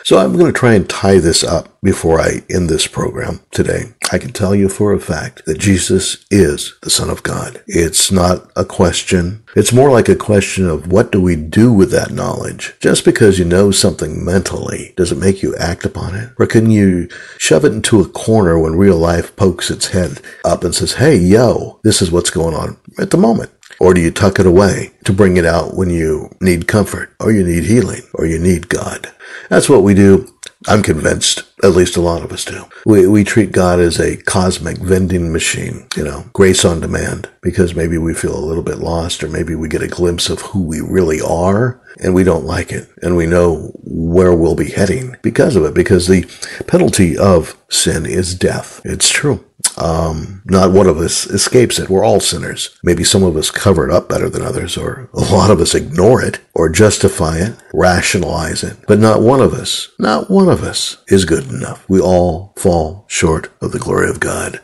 So 0.04 0.20
I'm 0.20 0.34
going 0.34 0.54
to 0.54 0.60
try 0.60 0.76
and 0.76 0.88
tie 0.88 1.18
this 1.18 1.44
up 1.44 1.82
before 1.82 2.22
I 2.22 2.44
end 2.48 2.70
this 2.70 2.86
program 2.86 3.40
today. 3.50 3.86
I 4.12 4.20
can 4.20 4.34
tell 4.34 4.54
you 4.54 4.70
for 4.70 4.94
a 4.94 5.00
fact 5.00 5.46
that 5.46 5.58
Jesus 5.58 6.24
is 6.30 6.76
the 6.84 6.92
Son 6.92 7.10
of 7.10 7.24
God. 7.24 7.64
It's 7.66 8.12
not 8.12 8.52
a 8.56 8.66
question. 8.66 9.44
It's 9.56 9.74
more 9.74 9.90
like 9.90 10.10
a 10.10 10.16
question 10.16 10.70
of 10.70 10.92
what 10.92 11.12
do 11.12 11.20
we 11.20 11.38
do 11.38 11.74
with 11.74 11.90
that 11.90 12.12
knowledge? 12.12 12.76
Just 12.80 13.04
because 13.04 13.40
you 13.40 13.46
know 13.46 13.72
something 13.72 14.24
mentally, 14.24 14.94
does 14.96 15.12
it 15.12 15.18
make 15.18 15.42
you 15.42 15.56
act 15.56 15.86
upon 15.86 16.14
it? 16.14 16.34
Or 16.38 16.46
can 16.46 16.70
you 16.70 17.10
shove 17.40 17.66
it 17.66 17.74
into 17.74 18.00
a 18.00 18.08
corner 18.08 18.60
when 18.60 18.76
real 18.76 18.98
life 18.98 19.36
pokes 19.38 19.72
its 19.72 19.88
head 19.88 20.22
up 20.46 20.64
and 20.64 20.76
says, 20.76 20.94
hey, 20.94 21.18
yo, 21.18 21.80
this 21.84 22.00
is 22.00 22.12
what's 22.12 22.30
going 22.30 22.54
on 22.54 22.78
at 23.00 23.10
the 23.10 23.18
moment? 23.18 23.50
Or 23.84 23.94
do 23.94 24.00
you 24.00 24.12
tuck 24.12 24.40
it 24.40 24.46
away 24.46 24.92
to 25.04 25.12
bring 25.12 25.36
it 25.36 25.46
out 25.46 25.76
when 25.76 25.90
you 25.90 26.30
need 26.40 26.70
comfort 26.70 27.14
or 27.20 27.34
you 27.34 27.44
need 27.46 27.66
healing 27.66 28.04
or 28.14 28.26
you 28.26 28.40
need 28.40 28.70
God? 28.70 29.12
That's 29.50 29.68
what 29.68 29.84
we 29.84 29.94
do. 29.94 30.34
I'm 30.68 30.84
convinced, 30.84 31.44
at 31.64 31.72
least 31.72 31.98
a 31.98 32.02
lot 32.02 32.24
of 32.24 32.32
us 32.32 32.46
do. 32.46 32.66
We, 32.86 33.08
we 33.08 33.24
treat 33.24 33.52
God 33.52 33.80
as 33.80 34.00
a 34.00 34.18
cosmic 34.18 34.78
vending 34.78 35.32
machine, 35.32 35.88
you 35.96 36.04
know, 36.04 36.26
grace 36.34 36.64
on 36.64 36.80
demand, 36.80 37.30
because 37.42 37.76
maybe 37.76 37.98
we 37.98 38.14
feel 38.14 38.38
a 38.38 38.46
little 38.46 38.64
bit 38.64 38.78
lost 38.78 39.24
or 39.24 39.30
maybe 39.30 39.56
we 39.56 39.68
get 39.68 39.82
a 39.82 39.88
glimpse 39.88 40.30
of 40.30 40.42
who 40.42 40.64
we 40.64 40.80
really 40.80 41.22
are 41.22 41.82
and 42.00 42.16
we 42.16 42.24
don't 42.24 42.46
like 42.46 42.72
it. 42.72 42.90
And 43.02 43.16
we 43.16 43.26
know 43.26 43.72
where 43.84 44.34
we'll 44.34 44.56
be 44.56 44.72
heading 44.72 45.16
because 45.22 45.56
of 45.56 45.66
it, 45.66 45.74
because 45.74 46.08
the 46.08 46.26
penalty 46.68 47.18
of 47.18 47.58
sin 47.70 48.06
is 48.06 48.36
death. 48.36 48.82
It's 48.84 49.10
true. 49.10 49.44
Um, 49.78 50.42
not 50.46 50.72
one 50.72 50.88
of 50.88 50.98
us 50.98 51.26
escapes 51.26 51.80
it. 51.80 51.90
We're 51.90 52.04
all 52.04 52.20
sinners. 52.20 52.78
Maybe 52.84 53.04
some 53.04 53.24
of 53.24 53.38
us 53.38 53.50
cover 53.50 53.88
it 53.88 53.94
up 53.94 54.10
better 54.10 54.30
than 54.30 54.42
others, 54.42 54.78
or 54.78 55.10
a 55.14 55.22
lot 55.22 55.52
of 55.52 55.60
us 55.60 55.74
ignore 55.74 56.22
it, 56.22 56.40
or 56.56 56.70
justify 56.70 57.40
it, 57.40 57.56
rationalize 57.74 58.64
it. 58.64 58.78
But 58.88 59.00
not 59.00 59.22
one 59.22 59.42
of 59.42 59.54
us, 59.54 59.90
not 59.98 60.30
one 60.30 60.50
of 60.50 60.64
us 60.64 60.98
is 61.08 61.26
good 61.26 61.50
enough. 61.50 61.88
We 61.90 62.00
all 62.00 62.54
fall 62.58 63.06
short 63.08 63.52
of 63.62 63.72
the 63.72 63.80
glory 63.80 64.10
of 64.10 64.20
God. 64.20 64.60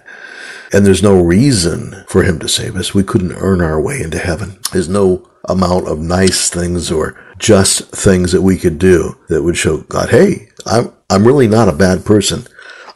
And 0.72 0.86
there's 0.86 1.02
no 1.02 1.20
reason 1.20 2.06
for 2.08 2.24
him 2.24 2.38
to 2.40 2.48
save 2.48 2.76
us. 2.76 2.94
We 2.94 3.04
couldn't 3.04 3.34
earn 3.34 3.62
our 3.62 3.82
way 3.82 4.02
into 4.02 4.20
heaven. 4.20 4.60
There's 4.72 4.90
no 4.90 5.28
amount 5.46 5.88
of 5.88 6.00
nice 6.00 6.50
things 6.50 6.92
or 6.92 7.20
just 7.40 7.90
things 7.90 8.32
that 8.34 8.44
we 8.44 8.58
could 8.58 8.78
do 8.78 9.18
that 9.30 9.42
would 9.42 9.58
show 9.58 9.78
God, 9.78 10.10
hey, 10.10 10.50
I'm, 10.66 10.94
I'm 11.10 11.26
really 11.26 11.48
not 11.48 11.70
a 11.70 11.74
bad 11.74 12.06
person. 12.06 12.46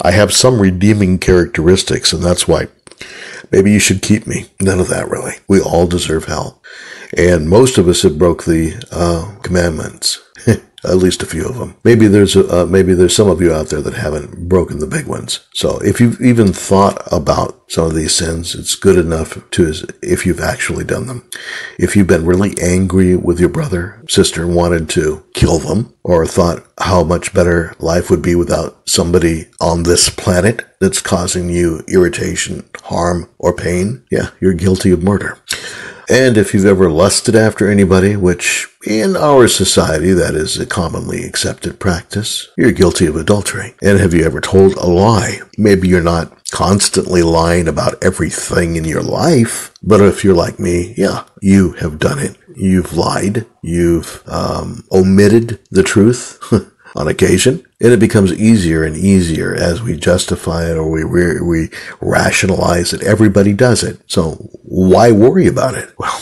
I 0.02 0.12
have 0.12 0.34
some 0.34 0.62
redeeming 0.62 1.18
characteristics, 1.18 2.14
and 2.14 2.22
that's 2.22 2.48
why 2.48 2.68
maybe 3.52 3.72
you 3.72 3.80
should 3.80 4.02
keep 4.02 4.28
me. 4.28 4.46
None 4.62 4.80
of 4.80 4.90
that, 4.90 5.10
really. 5.10 5.36
We 5.48 5.62
all 5.62 5.88
deserve 5.88 6.26
hell. 6.26 6.62
And 7.18 7.50
most 7.50 7.78
of 7.78 7.88
us 7.88 8.02
have 8.04 8.18
broke 8.18 8.44
the 8.44 8.84
uh, 8.92 9.40
commandments. 9.42 10.20
at 10.86 10.98
least 10.98 11.24
a 11.24 11.26
few 11.26 11.46
of 11.46 11.58
them. 11.58 11.76
Maybe 11.84 12.08
there's 12.08 12.36
uh, 12.36 12.66
maybe 12.70 12.94
there's 12.94 13.16
some 13.16 13.30
of 13.30 13.42
you 13.42 13.54
out 13.54 13.68
there 13.68 13.82
that 13.82 13.94
haven't 13.94 14.50
broken 14.50 14.80
the 14.80 14.88
big 14.88 15.08
ones. 15.08 15.48
So 15.54 15.80
if 15.80 16.00
you've 16.00 16.22
even 16.22 16.52
thought 16.54 17.02
about 17.12 17.72
some 17.72 17.86
of 17.86 17.96
these 17.96 18.14
sins, 18.14 18.56
it's 18.56 18.76
good 18.76 18.98
enough 18.98 19.50
to 19.52 19.74
if 20.02 20.26
you've 20.26 20.42
actually 20.42 20.84
done 20.84 21.08
them. 21.08 21.28
If 21.80 21.96
you've 21.96 22.08
been 22.08 22.26
really 22.26 22.54
angry 22.62 23.16
with 23.16 23.40
your 23.40 23.50
brother, 23.50 24.04
sister, 24.10 24.44
and 24.44 24.56
wanted 24.56 24.90
to 24.90 25.24
kill 25.34 25.60
them, 25.60 25.94
or 26.04 26.26
thought 26.26 26.66
how 26.80 27.04
much 27.04 27.34
better 27.34 27.74
life 27.80 28.10
would 28.10 28.22
be 28.22 28.36
without 28.36 28.88
somebody 28.88 29.48
on 29.62 29.84
this 29.84 30.10
planet 30.10 30.66
that's 30.80 31.02
causing 31.02 31.50
you 31.50 31.84
irritation, 31.88 32.70
harm, 32.84 33.30
or 33.40 33.56
pain, 33.56 34.06
yeah, 34.12 34.30
you're 34.42 34.54
guilty 34.54 34.92
of 34.92 35.02
murder. 35.02 35.38
And 36.10 36.38
if 36.38 36.54
you've 36.54 36.66
ever 36.66 36.90
lusted 36.90 37.36
after 37.36 37.70
anybody, 37.70 38.16
which 38.16 38.68
in 38.86 39.16
our 39.16 39.48
society 39.48 40.12
that 40.14 40.36
is 40.36 40.60
a 40.60 40.66
commonly 40.66 41.24
accepted 41.24 41.80
practice, 41.80 42.50
you're 42.58 42.72
guilty 42.72 43.06
of 43.06 43.16
adultery. 43.16 43.76
And 43.82 44.00
have 44.00 44.14
you 44.14 44.26
ever 44.26 44.42
told 44.42 44.74
a 44.74 44.88
lie? 44.88 45.40
Maybe 45.58 45.88
you're 45.88 46.02
not 46.02 46.52
constantly 46.52 47.24
lying 47.24 47.68
about 47.68 48.04
everything 48.04 48.76
in 48.76 48.86
your 48.86 49.02
life, 49.02 49.74
but 49.82 50.02
if 50.02 50.24
you're 50.24 50.36
like 50.36 50.60
me, 50.60 50.94
yeah, 50.98 51.24
you 51.42 51.72
have 51.74 52.00
done 52.00 52.20
it. 52.20 52.38
You've 52.56 52.94
lied. 52.94 53.46
You've 53.62 54.24
um, 54.28 54.84
omitted 54.92 55.60
the 55.72 55.84
truth. 55.84 56.40
on 56.96 57.08
occasion, 57.08 57.66
and 57.84 57.92
it 57.92 58.00
becomes 58.00 58.34
easier 58.34 58.86
and 58.86 58.96
easier 58.96 59.54
as 59.54 59.84
we 59.84 59.98
justify 59.98 60.72
it 60.72 60.78
or 60.78 60.90
we, 60.90 61.04
we, 61.04 61.42
we 61.42 61.70
rationalize 62.00 62.94
it. 62.94 63.04
Everybody 63.04 63.52
does 63.52 63.84
it. 63.84 64.00
So 64.08 64.36
why 64.64 65.12
worry 65.12 65.48
about 65.48 65.76
it? 65.76 65.94
Well, 66.00 66.22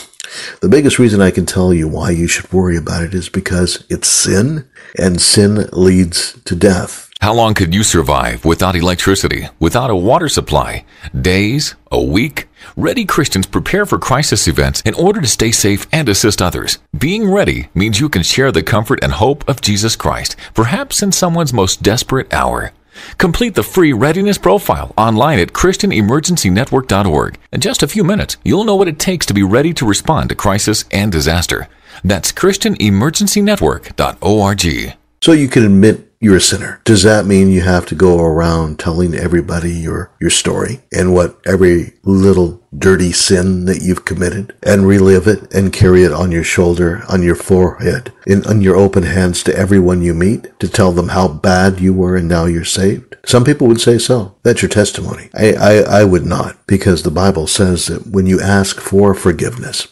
the 0.60 0.68
biggest 0.68 0.98
reason 0.98 1.20
I 1.20 1.30
can 1.30 1.46
tell 1.46 1.72
you 1.72 1.86
why 1.86 2.10
you 2.10 2.26
should 2.26 2.52
worry 2.52 2.76
about 2.76 3.04
it 3.04 3.14
is 3.14 3.28
because 3.28 3.84
it's 3.88 4.08
sin 4.08 4.68
and 4.98 5.20
sin 5.20 5.68
leads 5.72 6.40
to 6.44 6.56
death. 6.56 7.10
How 7.22 7.32
long 7.32 7.54
could 7.54 7.72
you 7.72 7.84
survive 7.84 8.44
without 8.44 8.74
electricity, 8.74 9.46
without 9.60 9.90
a 9.90 9.94
water 9.94 10.28
supply? 10.28 10.84
Days? 11.14 11.76
A 11.92 12.02
week? 12.02 12.48
Ready 12.74 13.04
Christians 13.04 13.46
prepare 13.46 13.86
for 13.86 13.96
crisis 13.96 14.48
events 14.48 14.80
in 14.80 14.94
order 14.94 15.20
to 15.20 15.28
stay 15.28 15.52
safe 15.52 15.86
and 15.92 16.08
assist 16.08 16.42
others. 16.42 16.78
Being 16.98 17.30
ready 17.30 17.68
means 17.74 18.00
you 18.00 18.08
can 18.08 18.24
share 18.24 18.50
the 18.50 18.64
comfort 18.64 19.04
and 19.04 19.12
hope 19.12 19.48
of 19.48 19.60
Jesus 19.60 19.94
Christ, 19.94 20.34
perhaps 20.52 21.00
in 21.00 21.12
someone's 21.12 21.52
most 21.52 21.80
desperate 21.80 22.34
hour. 22.34 22.72
Complete 23.18 23.54
the 23.54 23.62
free 23.62 23.92
readiness 23.92 24.36
profile 24.36 24.92
online 24.98 25.38
at 25.38 25.52
ChristianEmergencyNetwork.org. 25.52 27.38
In 27.52 27.60
just 27.60 27.84
a 27.84 27.88
few 27.88 28.02
minutes, 28.02 28.36
you'll 28.44 28.64
know 28.64 28.74
what 28.74 28.88
it 28.88 28.98
takes 28.98 29.26
to 29.26 29.34
be 29.34 29.44
ready 29.44 29.72
to 29.74 29.86
respond 29.86 30.28
to 30.30 30.34
crisis 30.34 30.86
and 30.90 31.12
disaster. 31.12 31.68
That's 32.02 32.32
ChristianEmergencyNetwork.org. 32.32 34.96
So 35.20 35.30
you 35.30 35.46
can 35.46 35.64
admit 35.64 36.11
you're 36.22 36.36
a 36.36 36.40
sinner. 36.40 36.80
Does 36.84 37.02
that 37.02 37.26
mean 37.26 37.50
you 37.50 37.62
have 37.62 37.84
to 37.86 37.96
go 37.96 38.20
around 38.20 38.78
telling 38.78 39.12
everybody 39.12 39.72
your, 39.72 40.12
your 40.20 40.30
story 40.30 40.80
and 40.92 41.12
what 41.12 41.36
every 41.44 41.94
little 42.04 42.62
dirty 42.78 43.10
sin 43.10 43.64
that 43.64 43.82
you've 43.82 44.04
committed 44.04 44.54
and 44.62 44.86
relive 44.86 45.26
it 45.26 45.52
and 45.52 45.72
carry 45.72 46.04
it 46.04 46.12
on 46.12 46.30
your 46.30 46.44
shoulder, 46.44 47.02
on 47.08 47.24
your 47.24 47.34
forehead, 47.34 48.12
in, 48.24 48.46
on 48.46 48.60
your 48.60 48.76
open 48.76 49.02
hands 49.02 49.42
to 49.42 49.56
everyone 49.56 50.00
you 50.00 50.14
meet 50.14 50.58
to 50.60 50.68
tell 50.68 50.92
them 50.92 51.08
how 51.08 51.26
bad 51.26 51.80
you 51.80 51.92
were 51.92 52.16
and 52.16 52.28
now 52.28 52.44
you're 52.44 52.64
saved? 52.64 53.16
Some 53.26 53.44
people 53.44 53.66
would 53.66 53.80
say 53.80 53.98
so. 53.98 54.36
That's 54.44 54.62
your 54.62 54.68
testimony. 54.68 55.28
I, 55.34 55.54
I, 55.54 55.72
I 56.02 56.04
would 56.04 56.24
not 56.24 56.56
because 56.68 57.02
the 57.02 57.10
Bible 57.10 57.48
says 57.48 57.86
that 57.86 58.06
when 58.06 58.26
you 58.26 58.40
ask 58.40 58.80
for 58.80 59.12
forgiveness, 59.14 59.88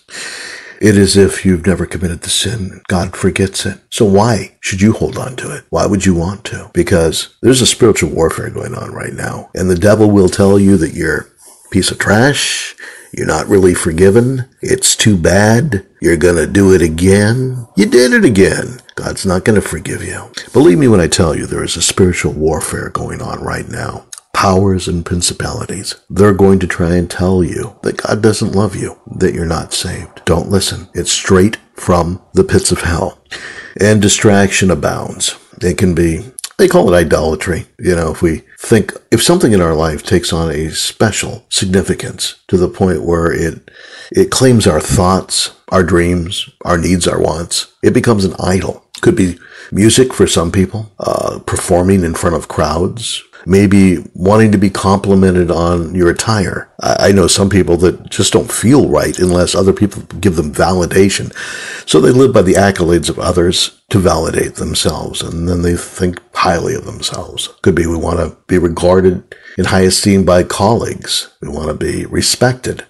it 0.80 0.96
is 0.96 1.14
if 1.14 1.44
you've 1.44 1.66
never 1.66 1.84
committed 1.84 2.22
the 2.22 2.30
sin. 2.30 2.80
God 2.88 3.14
forgets 3.14 3.66
it. 3.66 3.80
So 3.90 4.06
why 4.06 4.56
should 4.60 4.80
you 4.80 4.92
hold 4.92 5.18
on 5.18 5.36
to 5.36 5.54
it? 5.54 5.64
Why 5.68 5.84
would 5.84 6.06
you 6.06 6.14
want 6.14 6.44
to? 6.46 6.70
Because 6.72 7.36
there's 7.42 7.60
a 7.60 7.66
spiritual 7.66 8.10
warfare 8.10 8.48
going 8.48 8.74
on 8.74 8.90
right 8.92 9.12
now. 9.12 9.50
And 9.54 9.68
the 9.68 9.78
devil 9.78 10.10
will 10.10 10.30
tell 10.30 10.58
you 10.58 10.78
that 10.78 10.94
you're 10.94 11.20
a 11.20 11.68
piece 11.70 11.90
of 11.90 11.98
trash. 11.98 12.74
You're 13.12 13.26
not 13.26 13.48
really 13.48 13.74
forgiven. 13.74 14.48
It's 14.62 14.96
too 14.96 15.18
bad. 15.18 15.86
You're 16.00 16.16
going 16.16 16.36
to 16.36 16.46
do 16.46 16.72
it 16.72 16.80
again. 16.80 17.66
You 17.76 17.84
did 17.84 18.14
it 18.14 18.24
again. 18.24 18.80
God's 18.94 19.26
not 19.26 19.44
going 19.44 19.60
to 19.60 19.66
forgive 19.66 20.02
you. 20.02 20.30
Believe 20.52 20.78
me 20.78 20.88
when 20.88 21.00
I 21.00 21.08
tell 21.08 21.36
you 21.36 21.46
there 21.46 21.64
is 21.64 21.76
a 21.76 21.82
spiritual 21.82 22.32
warfare 22.32 22.88
going 22.90 23.20
on 23.20 23.42
right 23.42 23.68
now 23.68 24.06
powers 24.40 24.88
and 24.88 25.04
principalities. 25.04 25.96
They're 26.08 26.32
going 26.32 26.60
to 26.60 26.66
try 26.66 26.94
and 26.94 27.10
tell 27.10 27.44
you 27.44 27.76
that 27.82 27.98
God 27.98 28.22
doesn't 28.22 28.54
love 28.54 28.74
you, 28.74 28.98
that 29.16 29.34
you're 29.34 29.44
not 29.44 29.74
saved. 29.74 30.24
Don't 30.24 30.48
listen. 30.48 30.88
It's 30.94 31.12
straight 31.12 31.58
from 31.74 32.22
the 32.32 32.42
pits 32.42 32.72
of 32.72 32.80
hell. 32.80 33.18
And 33.78 34.00
distraction 34.00 34.70
abounds. 34.70 35.38
It 35.60 35.76
can 35.76 35.94
be, 35.94 36.24
they 36.56 36.68
call 36.68 36.90
it 36.90 36.96
idolatry. 36.96 37.66
You 37.78 37.94
know, 37.94 38.12
if 38.12 38.22
we 38.22 38.40
think, 38.58 38.94
if 39.10 39.22
something 39.22 39.52
in 39.52 39.60
our 39.60 39.74
life 39.74 40.02
takes 40.04 40.32
on 40.32 40.50
a 40.50 40.70
special 40.70 41.44
significance 41.50 42.36
to 42.48 42.56
the 42.56 42.68
point 42.68 43.02
where 43.02 43.30
it, 43.30 43.70
it 44.10 44.30
claims 44.30 44.66
our 44.66 44.80
thoughts, 44.80 45.50
our 45.68 45.82
dreams, 45.82 46.48
our 46.64 46.78
needs, 46.78 47.06
our 47.06 47.20
wants, 47.20 47.74
it 47.82 47.92
becomes 47.92 48.24
an 48.24 48.36
idol. 48.40 48.86
Could 49.02 49.16
be 49.16 49.38
music 49.70 50.14
for 50.14 50.26
some 50.26 50.50
people, 50.50 50.90
uh, 50.98 51.40
performing 51.40 52.04
in 52.04 52.14
front 52.14 52.36
of 52.36 52.48
crowds, 52.48 53.22
maybe 53.46 53.98
wanting 54.14 54.52
to 54.52 54.58
be 54.58 54.70
complimented 54.70 55.50
on 55.50 55.94
your 55.94 56.10
attire. 56.10 56.70
I, 56.80 57.12
know 57.12 57.26
some 57.26 57.50
people 57.50 57.76
that 57.78 58.08
just 58.08 58.32
don't 58.32 58.50
feel 58.50 58.88
right 58.88 59.18
unless 59.18 59.54
other 59.54 59.72
people 59.72 60.02
give 60.20 60.36
them 60.36 60.52
validation. 60.52 61.34
So 61.88 62.00
they 62.00 62.10
live 62.10 62.32
by 62.32 62.42
the 62.42 62.54
accolades 62.54 63.10
of 63.10 63.18
others 63.18 63.80
to 63.90 63.98
validate 63.98 64.54
themselves, 64.54 65.20
and 65.20 65.48
then 65.48 65.62
they 65.62 65.76
think 65.76 66.20
highly 66.34 66.74
of 66.74 66.86
themselves. 66.86 67.48
Could 67.62 67.74
be 67.74 67.86
we 67.86 67.96
want 67.96 68.18
to 68.18 68.36
be 68.46 68.56
regarded 68.56 69.34
in 69.58 69.66
high 69.66 69.82
esteem 69.82 70.24
by 70.24 70.44
colleagues. 70.44 71.30
We 71.42 71.48
want 71.48 71.68
to 71.68 71.74
be 71.74 72.06
respected. 72.06 72.86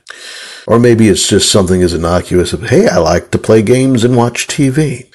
Or 0.67 0.79
maybe 0.79 1.09
it's 1.09 1.27
just 1.27 1.51
something 1.51 1.83
as 1.83 1.95
innocuous 1.95 2.53
of, 2.53 2.69
hey, 2.69 2.87
I 2.87 2.99
like 2.99 3.31
to 3.31 3.39
play 3.39 3.63
games 3.63 4.05
and 4.05 4.17
watch 4.17 4.47
TV. 4.47 5.11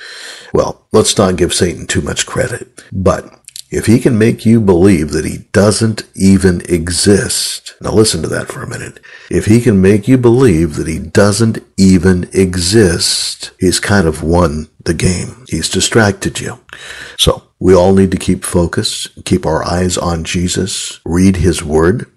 Well, 0.54 0.86
let's 0.92 1.18
not 1.18 1.38
give 1.38 1.54
Satan 1.54 1.88
too 1.88 2.02
much 2.02 2.26
credit. 2.26 2.84
But 2.92 3.30
if 3.76 3.88
he 3.88 4.00
can 4.00 4.18
make 4.18 4.46
you 4.46 4.62
believe 4.62 5.12
that 5.12 5.26
he 5.26 5.40
doesn't 5.52 6.04
even 6.16 6.62
exist, 6.62 7.76
now 7.82 7.92
listen 7.92 8.22
to 8.22 8.30
that 8.30 8.48
for 8.48 8.64
a 8.64 8.70
minute. 8.70 9.02
If 9.30 9.48
he 9.48 9.60
can 9.60 9.82
make 9.82 10.08
you 10.08 10.18
believe 10.18 10.76
that 10.76 10.88
he 10.88 10.98
doesn't 10.98 11.60
even 11.76 12.30
exist, 12.32 13.52
he's 13.60 13.82
kind 13.82 14.08
of 14.08 14.24
won 14.24 14.70
the 14.86 14.94
game. 14.94 15.44
He's 15.50 15.70
distracted 15.70 16.40
you. 16.40 16.58
So 17.18 17.44
we 17.60 17.76
all 17.76 17.94
need 17.94 18.12
to 18.12 18.18
keep 18.18 18.46
focused, 18.46 19.26
keep 19.26 19.46
our 19.46 19.62
eyes 19.66 19.98
on 19.98 20.24
Jesus, 20.24 21.02
read 21.04 21.36
his 21.36 21.62
word. 21.62 22.10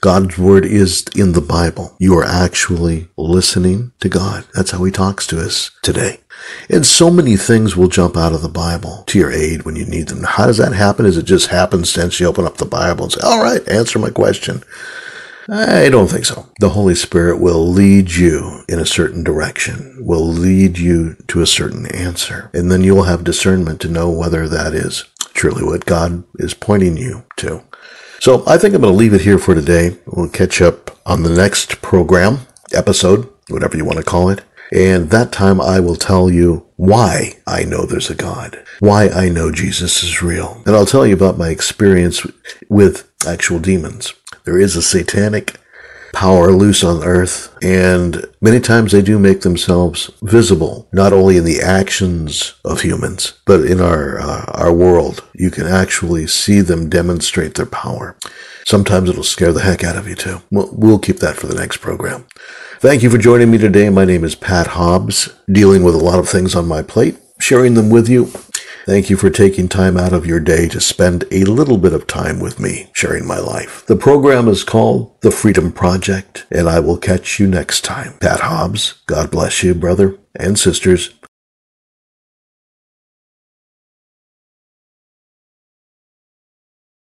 God's 0.00 0.38
word 0.38 0.64
is 0.64 1.04
in 1.16 1.32
the 1.32 1.40
Bible. 1.40 1.96
You 1.98 2.16
are 2.18 2.24
actually 2.24 3.08
listening 3.16 3.92
to 4.00 4.08
God. 4.08 4.44
That's 4.54 4.70
how 4.70 4.84
he 4.84 4.92
talks 4.92 5.26
to 5.28 5.40
us 5.40 5.70
today. 5.82 6.20
And 6.70 6.86
so 6.86 7.10
many 7.10 7.36
things 7.36 7.76
will 7.76 7.88
jump 7.88 8.16
out 8.16 8.32
of 8.32 8.42
the 8.42 8.48
Bible 8.48 9.04
to 9.08 9.18
your 9.18 9.32
aid 9.32 9.62
when 9.62 9.76
you 9.76 9.84
need 9.84 10.08
them. 10.08 10.22
How 10.22 10.46
does 10.46 10.58
that 10.58 10.72
happen? 10.72 11.04
Is 11.04 11.16
it 11.16 11.24
just 11.24 11.48
happenstance? 11.48 12.20
You 12.20 12.26
open 12.26 12.44
up 12.44 12.58
the 12.58 12.64
Bible 12.64 13.04
and 13.04 13.12
say, 13.12 13.20
all 13.24 13.42
right, 13.42 13.66
answer 13.68 13.98
my 13.98 14.10
question. 14.10 14.62
I 15.50 15.88
don't 15.88 16.08
think 16.08 16.26
so. 16.26 16.46
The 16.60 16.70
Holy 16.70 16.94
Spirit 16.94 17.40
will 17.40 17.66
lead 17.66 18.10
you 18.10 18.64
in 18.68 18.78
a 18.78 18.86
certain 18.86 19.24
direction, 19.24 19.96
will 19.98 20.26
lead 20.26 20.76
you 20.76 21.16
to 21.28 21.40
a 21.40 21.46
certain 21.46 21.86
answer. 21.86 22.50
And 22.52 22.70
then 22.70 22.84
you'll 22.84 23.04
have 23.04 23.24
discernment 23.24 23.80
to 23.80 23.88
know 23.88 24.10
whether 24.10 24.46
that 24.46 24.74
is 24.74 25.04
truly 25.32 25.64
what 25.64 25.86
God 25.86 26.24
is 26.34 26.52
pointing 26.52 26.98
you 26.98 27.24
to. 27.36 27.62
So 28.20 28.42
I 28.46 28.58
think 28.58 28.74
I'm 28.74 28.80
going 28.80 28.92
to 28.92 28.98
leave 28.98 29.14
it 29.14 29.20
here 29.20 29.38
for 29.38 29.54
today. 29.54 29.96
We'll 30.06 30.28
catch 30.28 30.60
up 30.60 30.98
on 31.06 31.22
the 31.22 31.30
next 31.30 31.80
program, 31.80 32.40
episode, 32.72 33.28
whatever 33.48 33.76
you 33.76 33.84
want 33.84 33.98
to 33.98 34.04
call 34.04 34.28
it. 34.28 34.42
And 34.72 35.10
that 35.10 35.30
time 35.32 35.60
I 35.60 35.78
will 35.80 35.96
tell 35.96 36.28
you 36.28 36.66
why 36.76 37.38
I 37.46 37.62
know 37.62 37.86
there's 37.86 38.10
a 38.10 38.14
God, 38.14 38.62
why 38.80 39.08
I 39.08 39.28
know 39.28 39.52
Jesus 39.52 40.02
is 40.02 40.20
real. 40.20 40.62
And 40.66 40.74
I'll 40.74 40.84
tell 40.84 41.06
you 41.06 41.14
about 41.14 41.38
my 41.38 41.48
experience 41.48 42.26
with 42.68 43.10
actual 43.26 43.60
demons. 43.60 44.14
There 44.44 44.58
is 44.58 44.76
a 44.76 44.82
satanic 44.82 45.56
power 46.12 46.52
loose 46.52 46.82
on 46.82 47.04
earth, 47.04 47.56
and 47.62 48.24
many 48.40 48.60
times 48.60 48.92
they 48.92 49.02
do 49.02 49.18
make 49.18 49.42
themselves 49.42 50.10
visible, 50.22 50.88
not 50.92 51.12
only 51.12 51.36
in 51.36 51.44
the 51.44 51.60
actions 51.60 52.54
of 52.64 52.80
humans, 52.80 53.34
but 53.46 53.64
in 53.64 53.80
our, 53.80 54.20
uh, 54.20 54.44
our 54.54 54.72
world. 54.72 55.24
You 55.34 55.50
can 55.50 55.66
actually 55.66 56.26
see 56.26 56.60
them 56.60 56.88
demonstrate 56.88 57.54
their 57.54 57.66
power. 57.66 58.16
Sometimes 58.66 59.08
it'll 59.08 59.22
scare 59.22 59.52
the 59.52 59.62
heck 59.62 59.84
out 59.84 59.96
of 59.96 60.06
you 60.06 60.14
too. 60.14 60.42
We'll, 60.50 60.70
we'll 60.72 60.98
keep 60.98 61.18
that 61.18 61.36
for 61.36 61.46
the 61.46 61.54
next 61.54 61.78
program. 61.78 62.26
Thank 62.80 63.02
you 63.02 63.10
for 63.10 63.18
joining 63.18 63.50
me 63.50 63.58
today. 63.58 63.88
My 63.90 64.04
name 64.04 64.24
is 64.24 64.34
Pat 64.34 64.68
Hobbs, 64.68 65.34
dealing 65.50 65.82
with 65.82 65.94
a 65.94 65.98
lot 65.98 66.18
of 66.18 66.28
things 66.28 66.54
on 66.54 66.68
my 66.68 66.82
plate, 66.82 67.16
sharing 67.40 67.74
them 67.74 67.90
with 67.90 68.08
you. 68.08 68.30
Thank 68.88 69.10
you 69.10 69.18
for 69.18 69.28
taking 69.28 69.68
time 69.68 69.98
out 69.98 70.14
of 70.14 70.24
your 70.24 70.40
day 70.40 70.66
to 70.68 70.80
spend 70.80 71.24
a 71.30 71.44
little 71.44 71.76
bit 71.76 71.92
of 71.92 72.06
time 72.06 72.40
with 72.40 72.58
me, 72.58 72.88
sharing 72.94 73.26
my 73.26 73.38
life. 73.38 73.84
The 73.84 73.96
program 73.96 74.48
is 74.48 74.64
called 74.64 75.14
The 75.20 75.30
Freedom 75.30 75.72
Project, 75.72 76.46
and 76.50 76.70
I 76.70 76.80
will 76.80 76.96
catch 76.96 77.38
you 77.38 77.46
next 77.46 77.82
time. 77.84 78.14
Pat 78.18 78.40
Hobbs, 78.40 79.02
God 79.04 79.30
bless 79.30 79.62
you, 79.62 79.74
brother 79.74 80.18
and 80.34 80.58
sisters. 80.58 81.10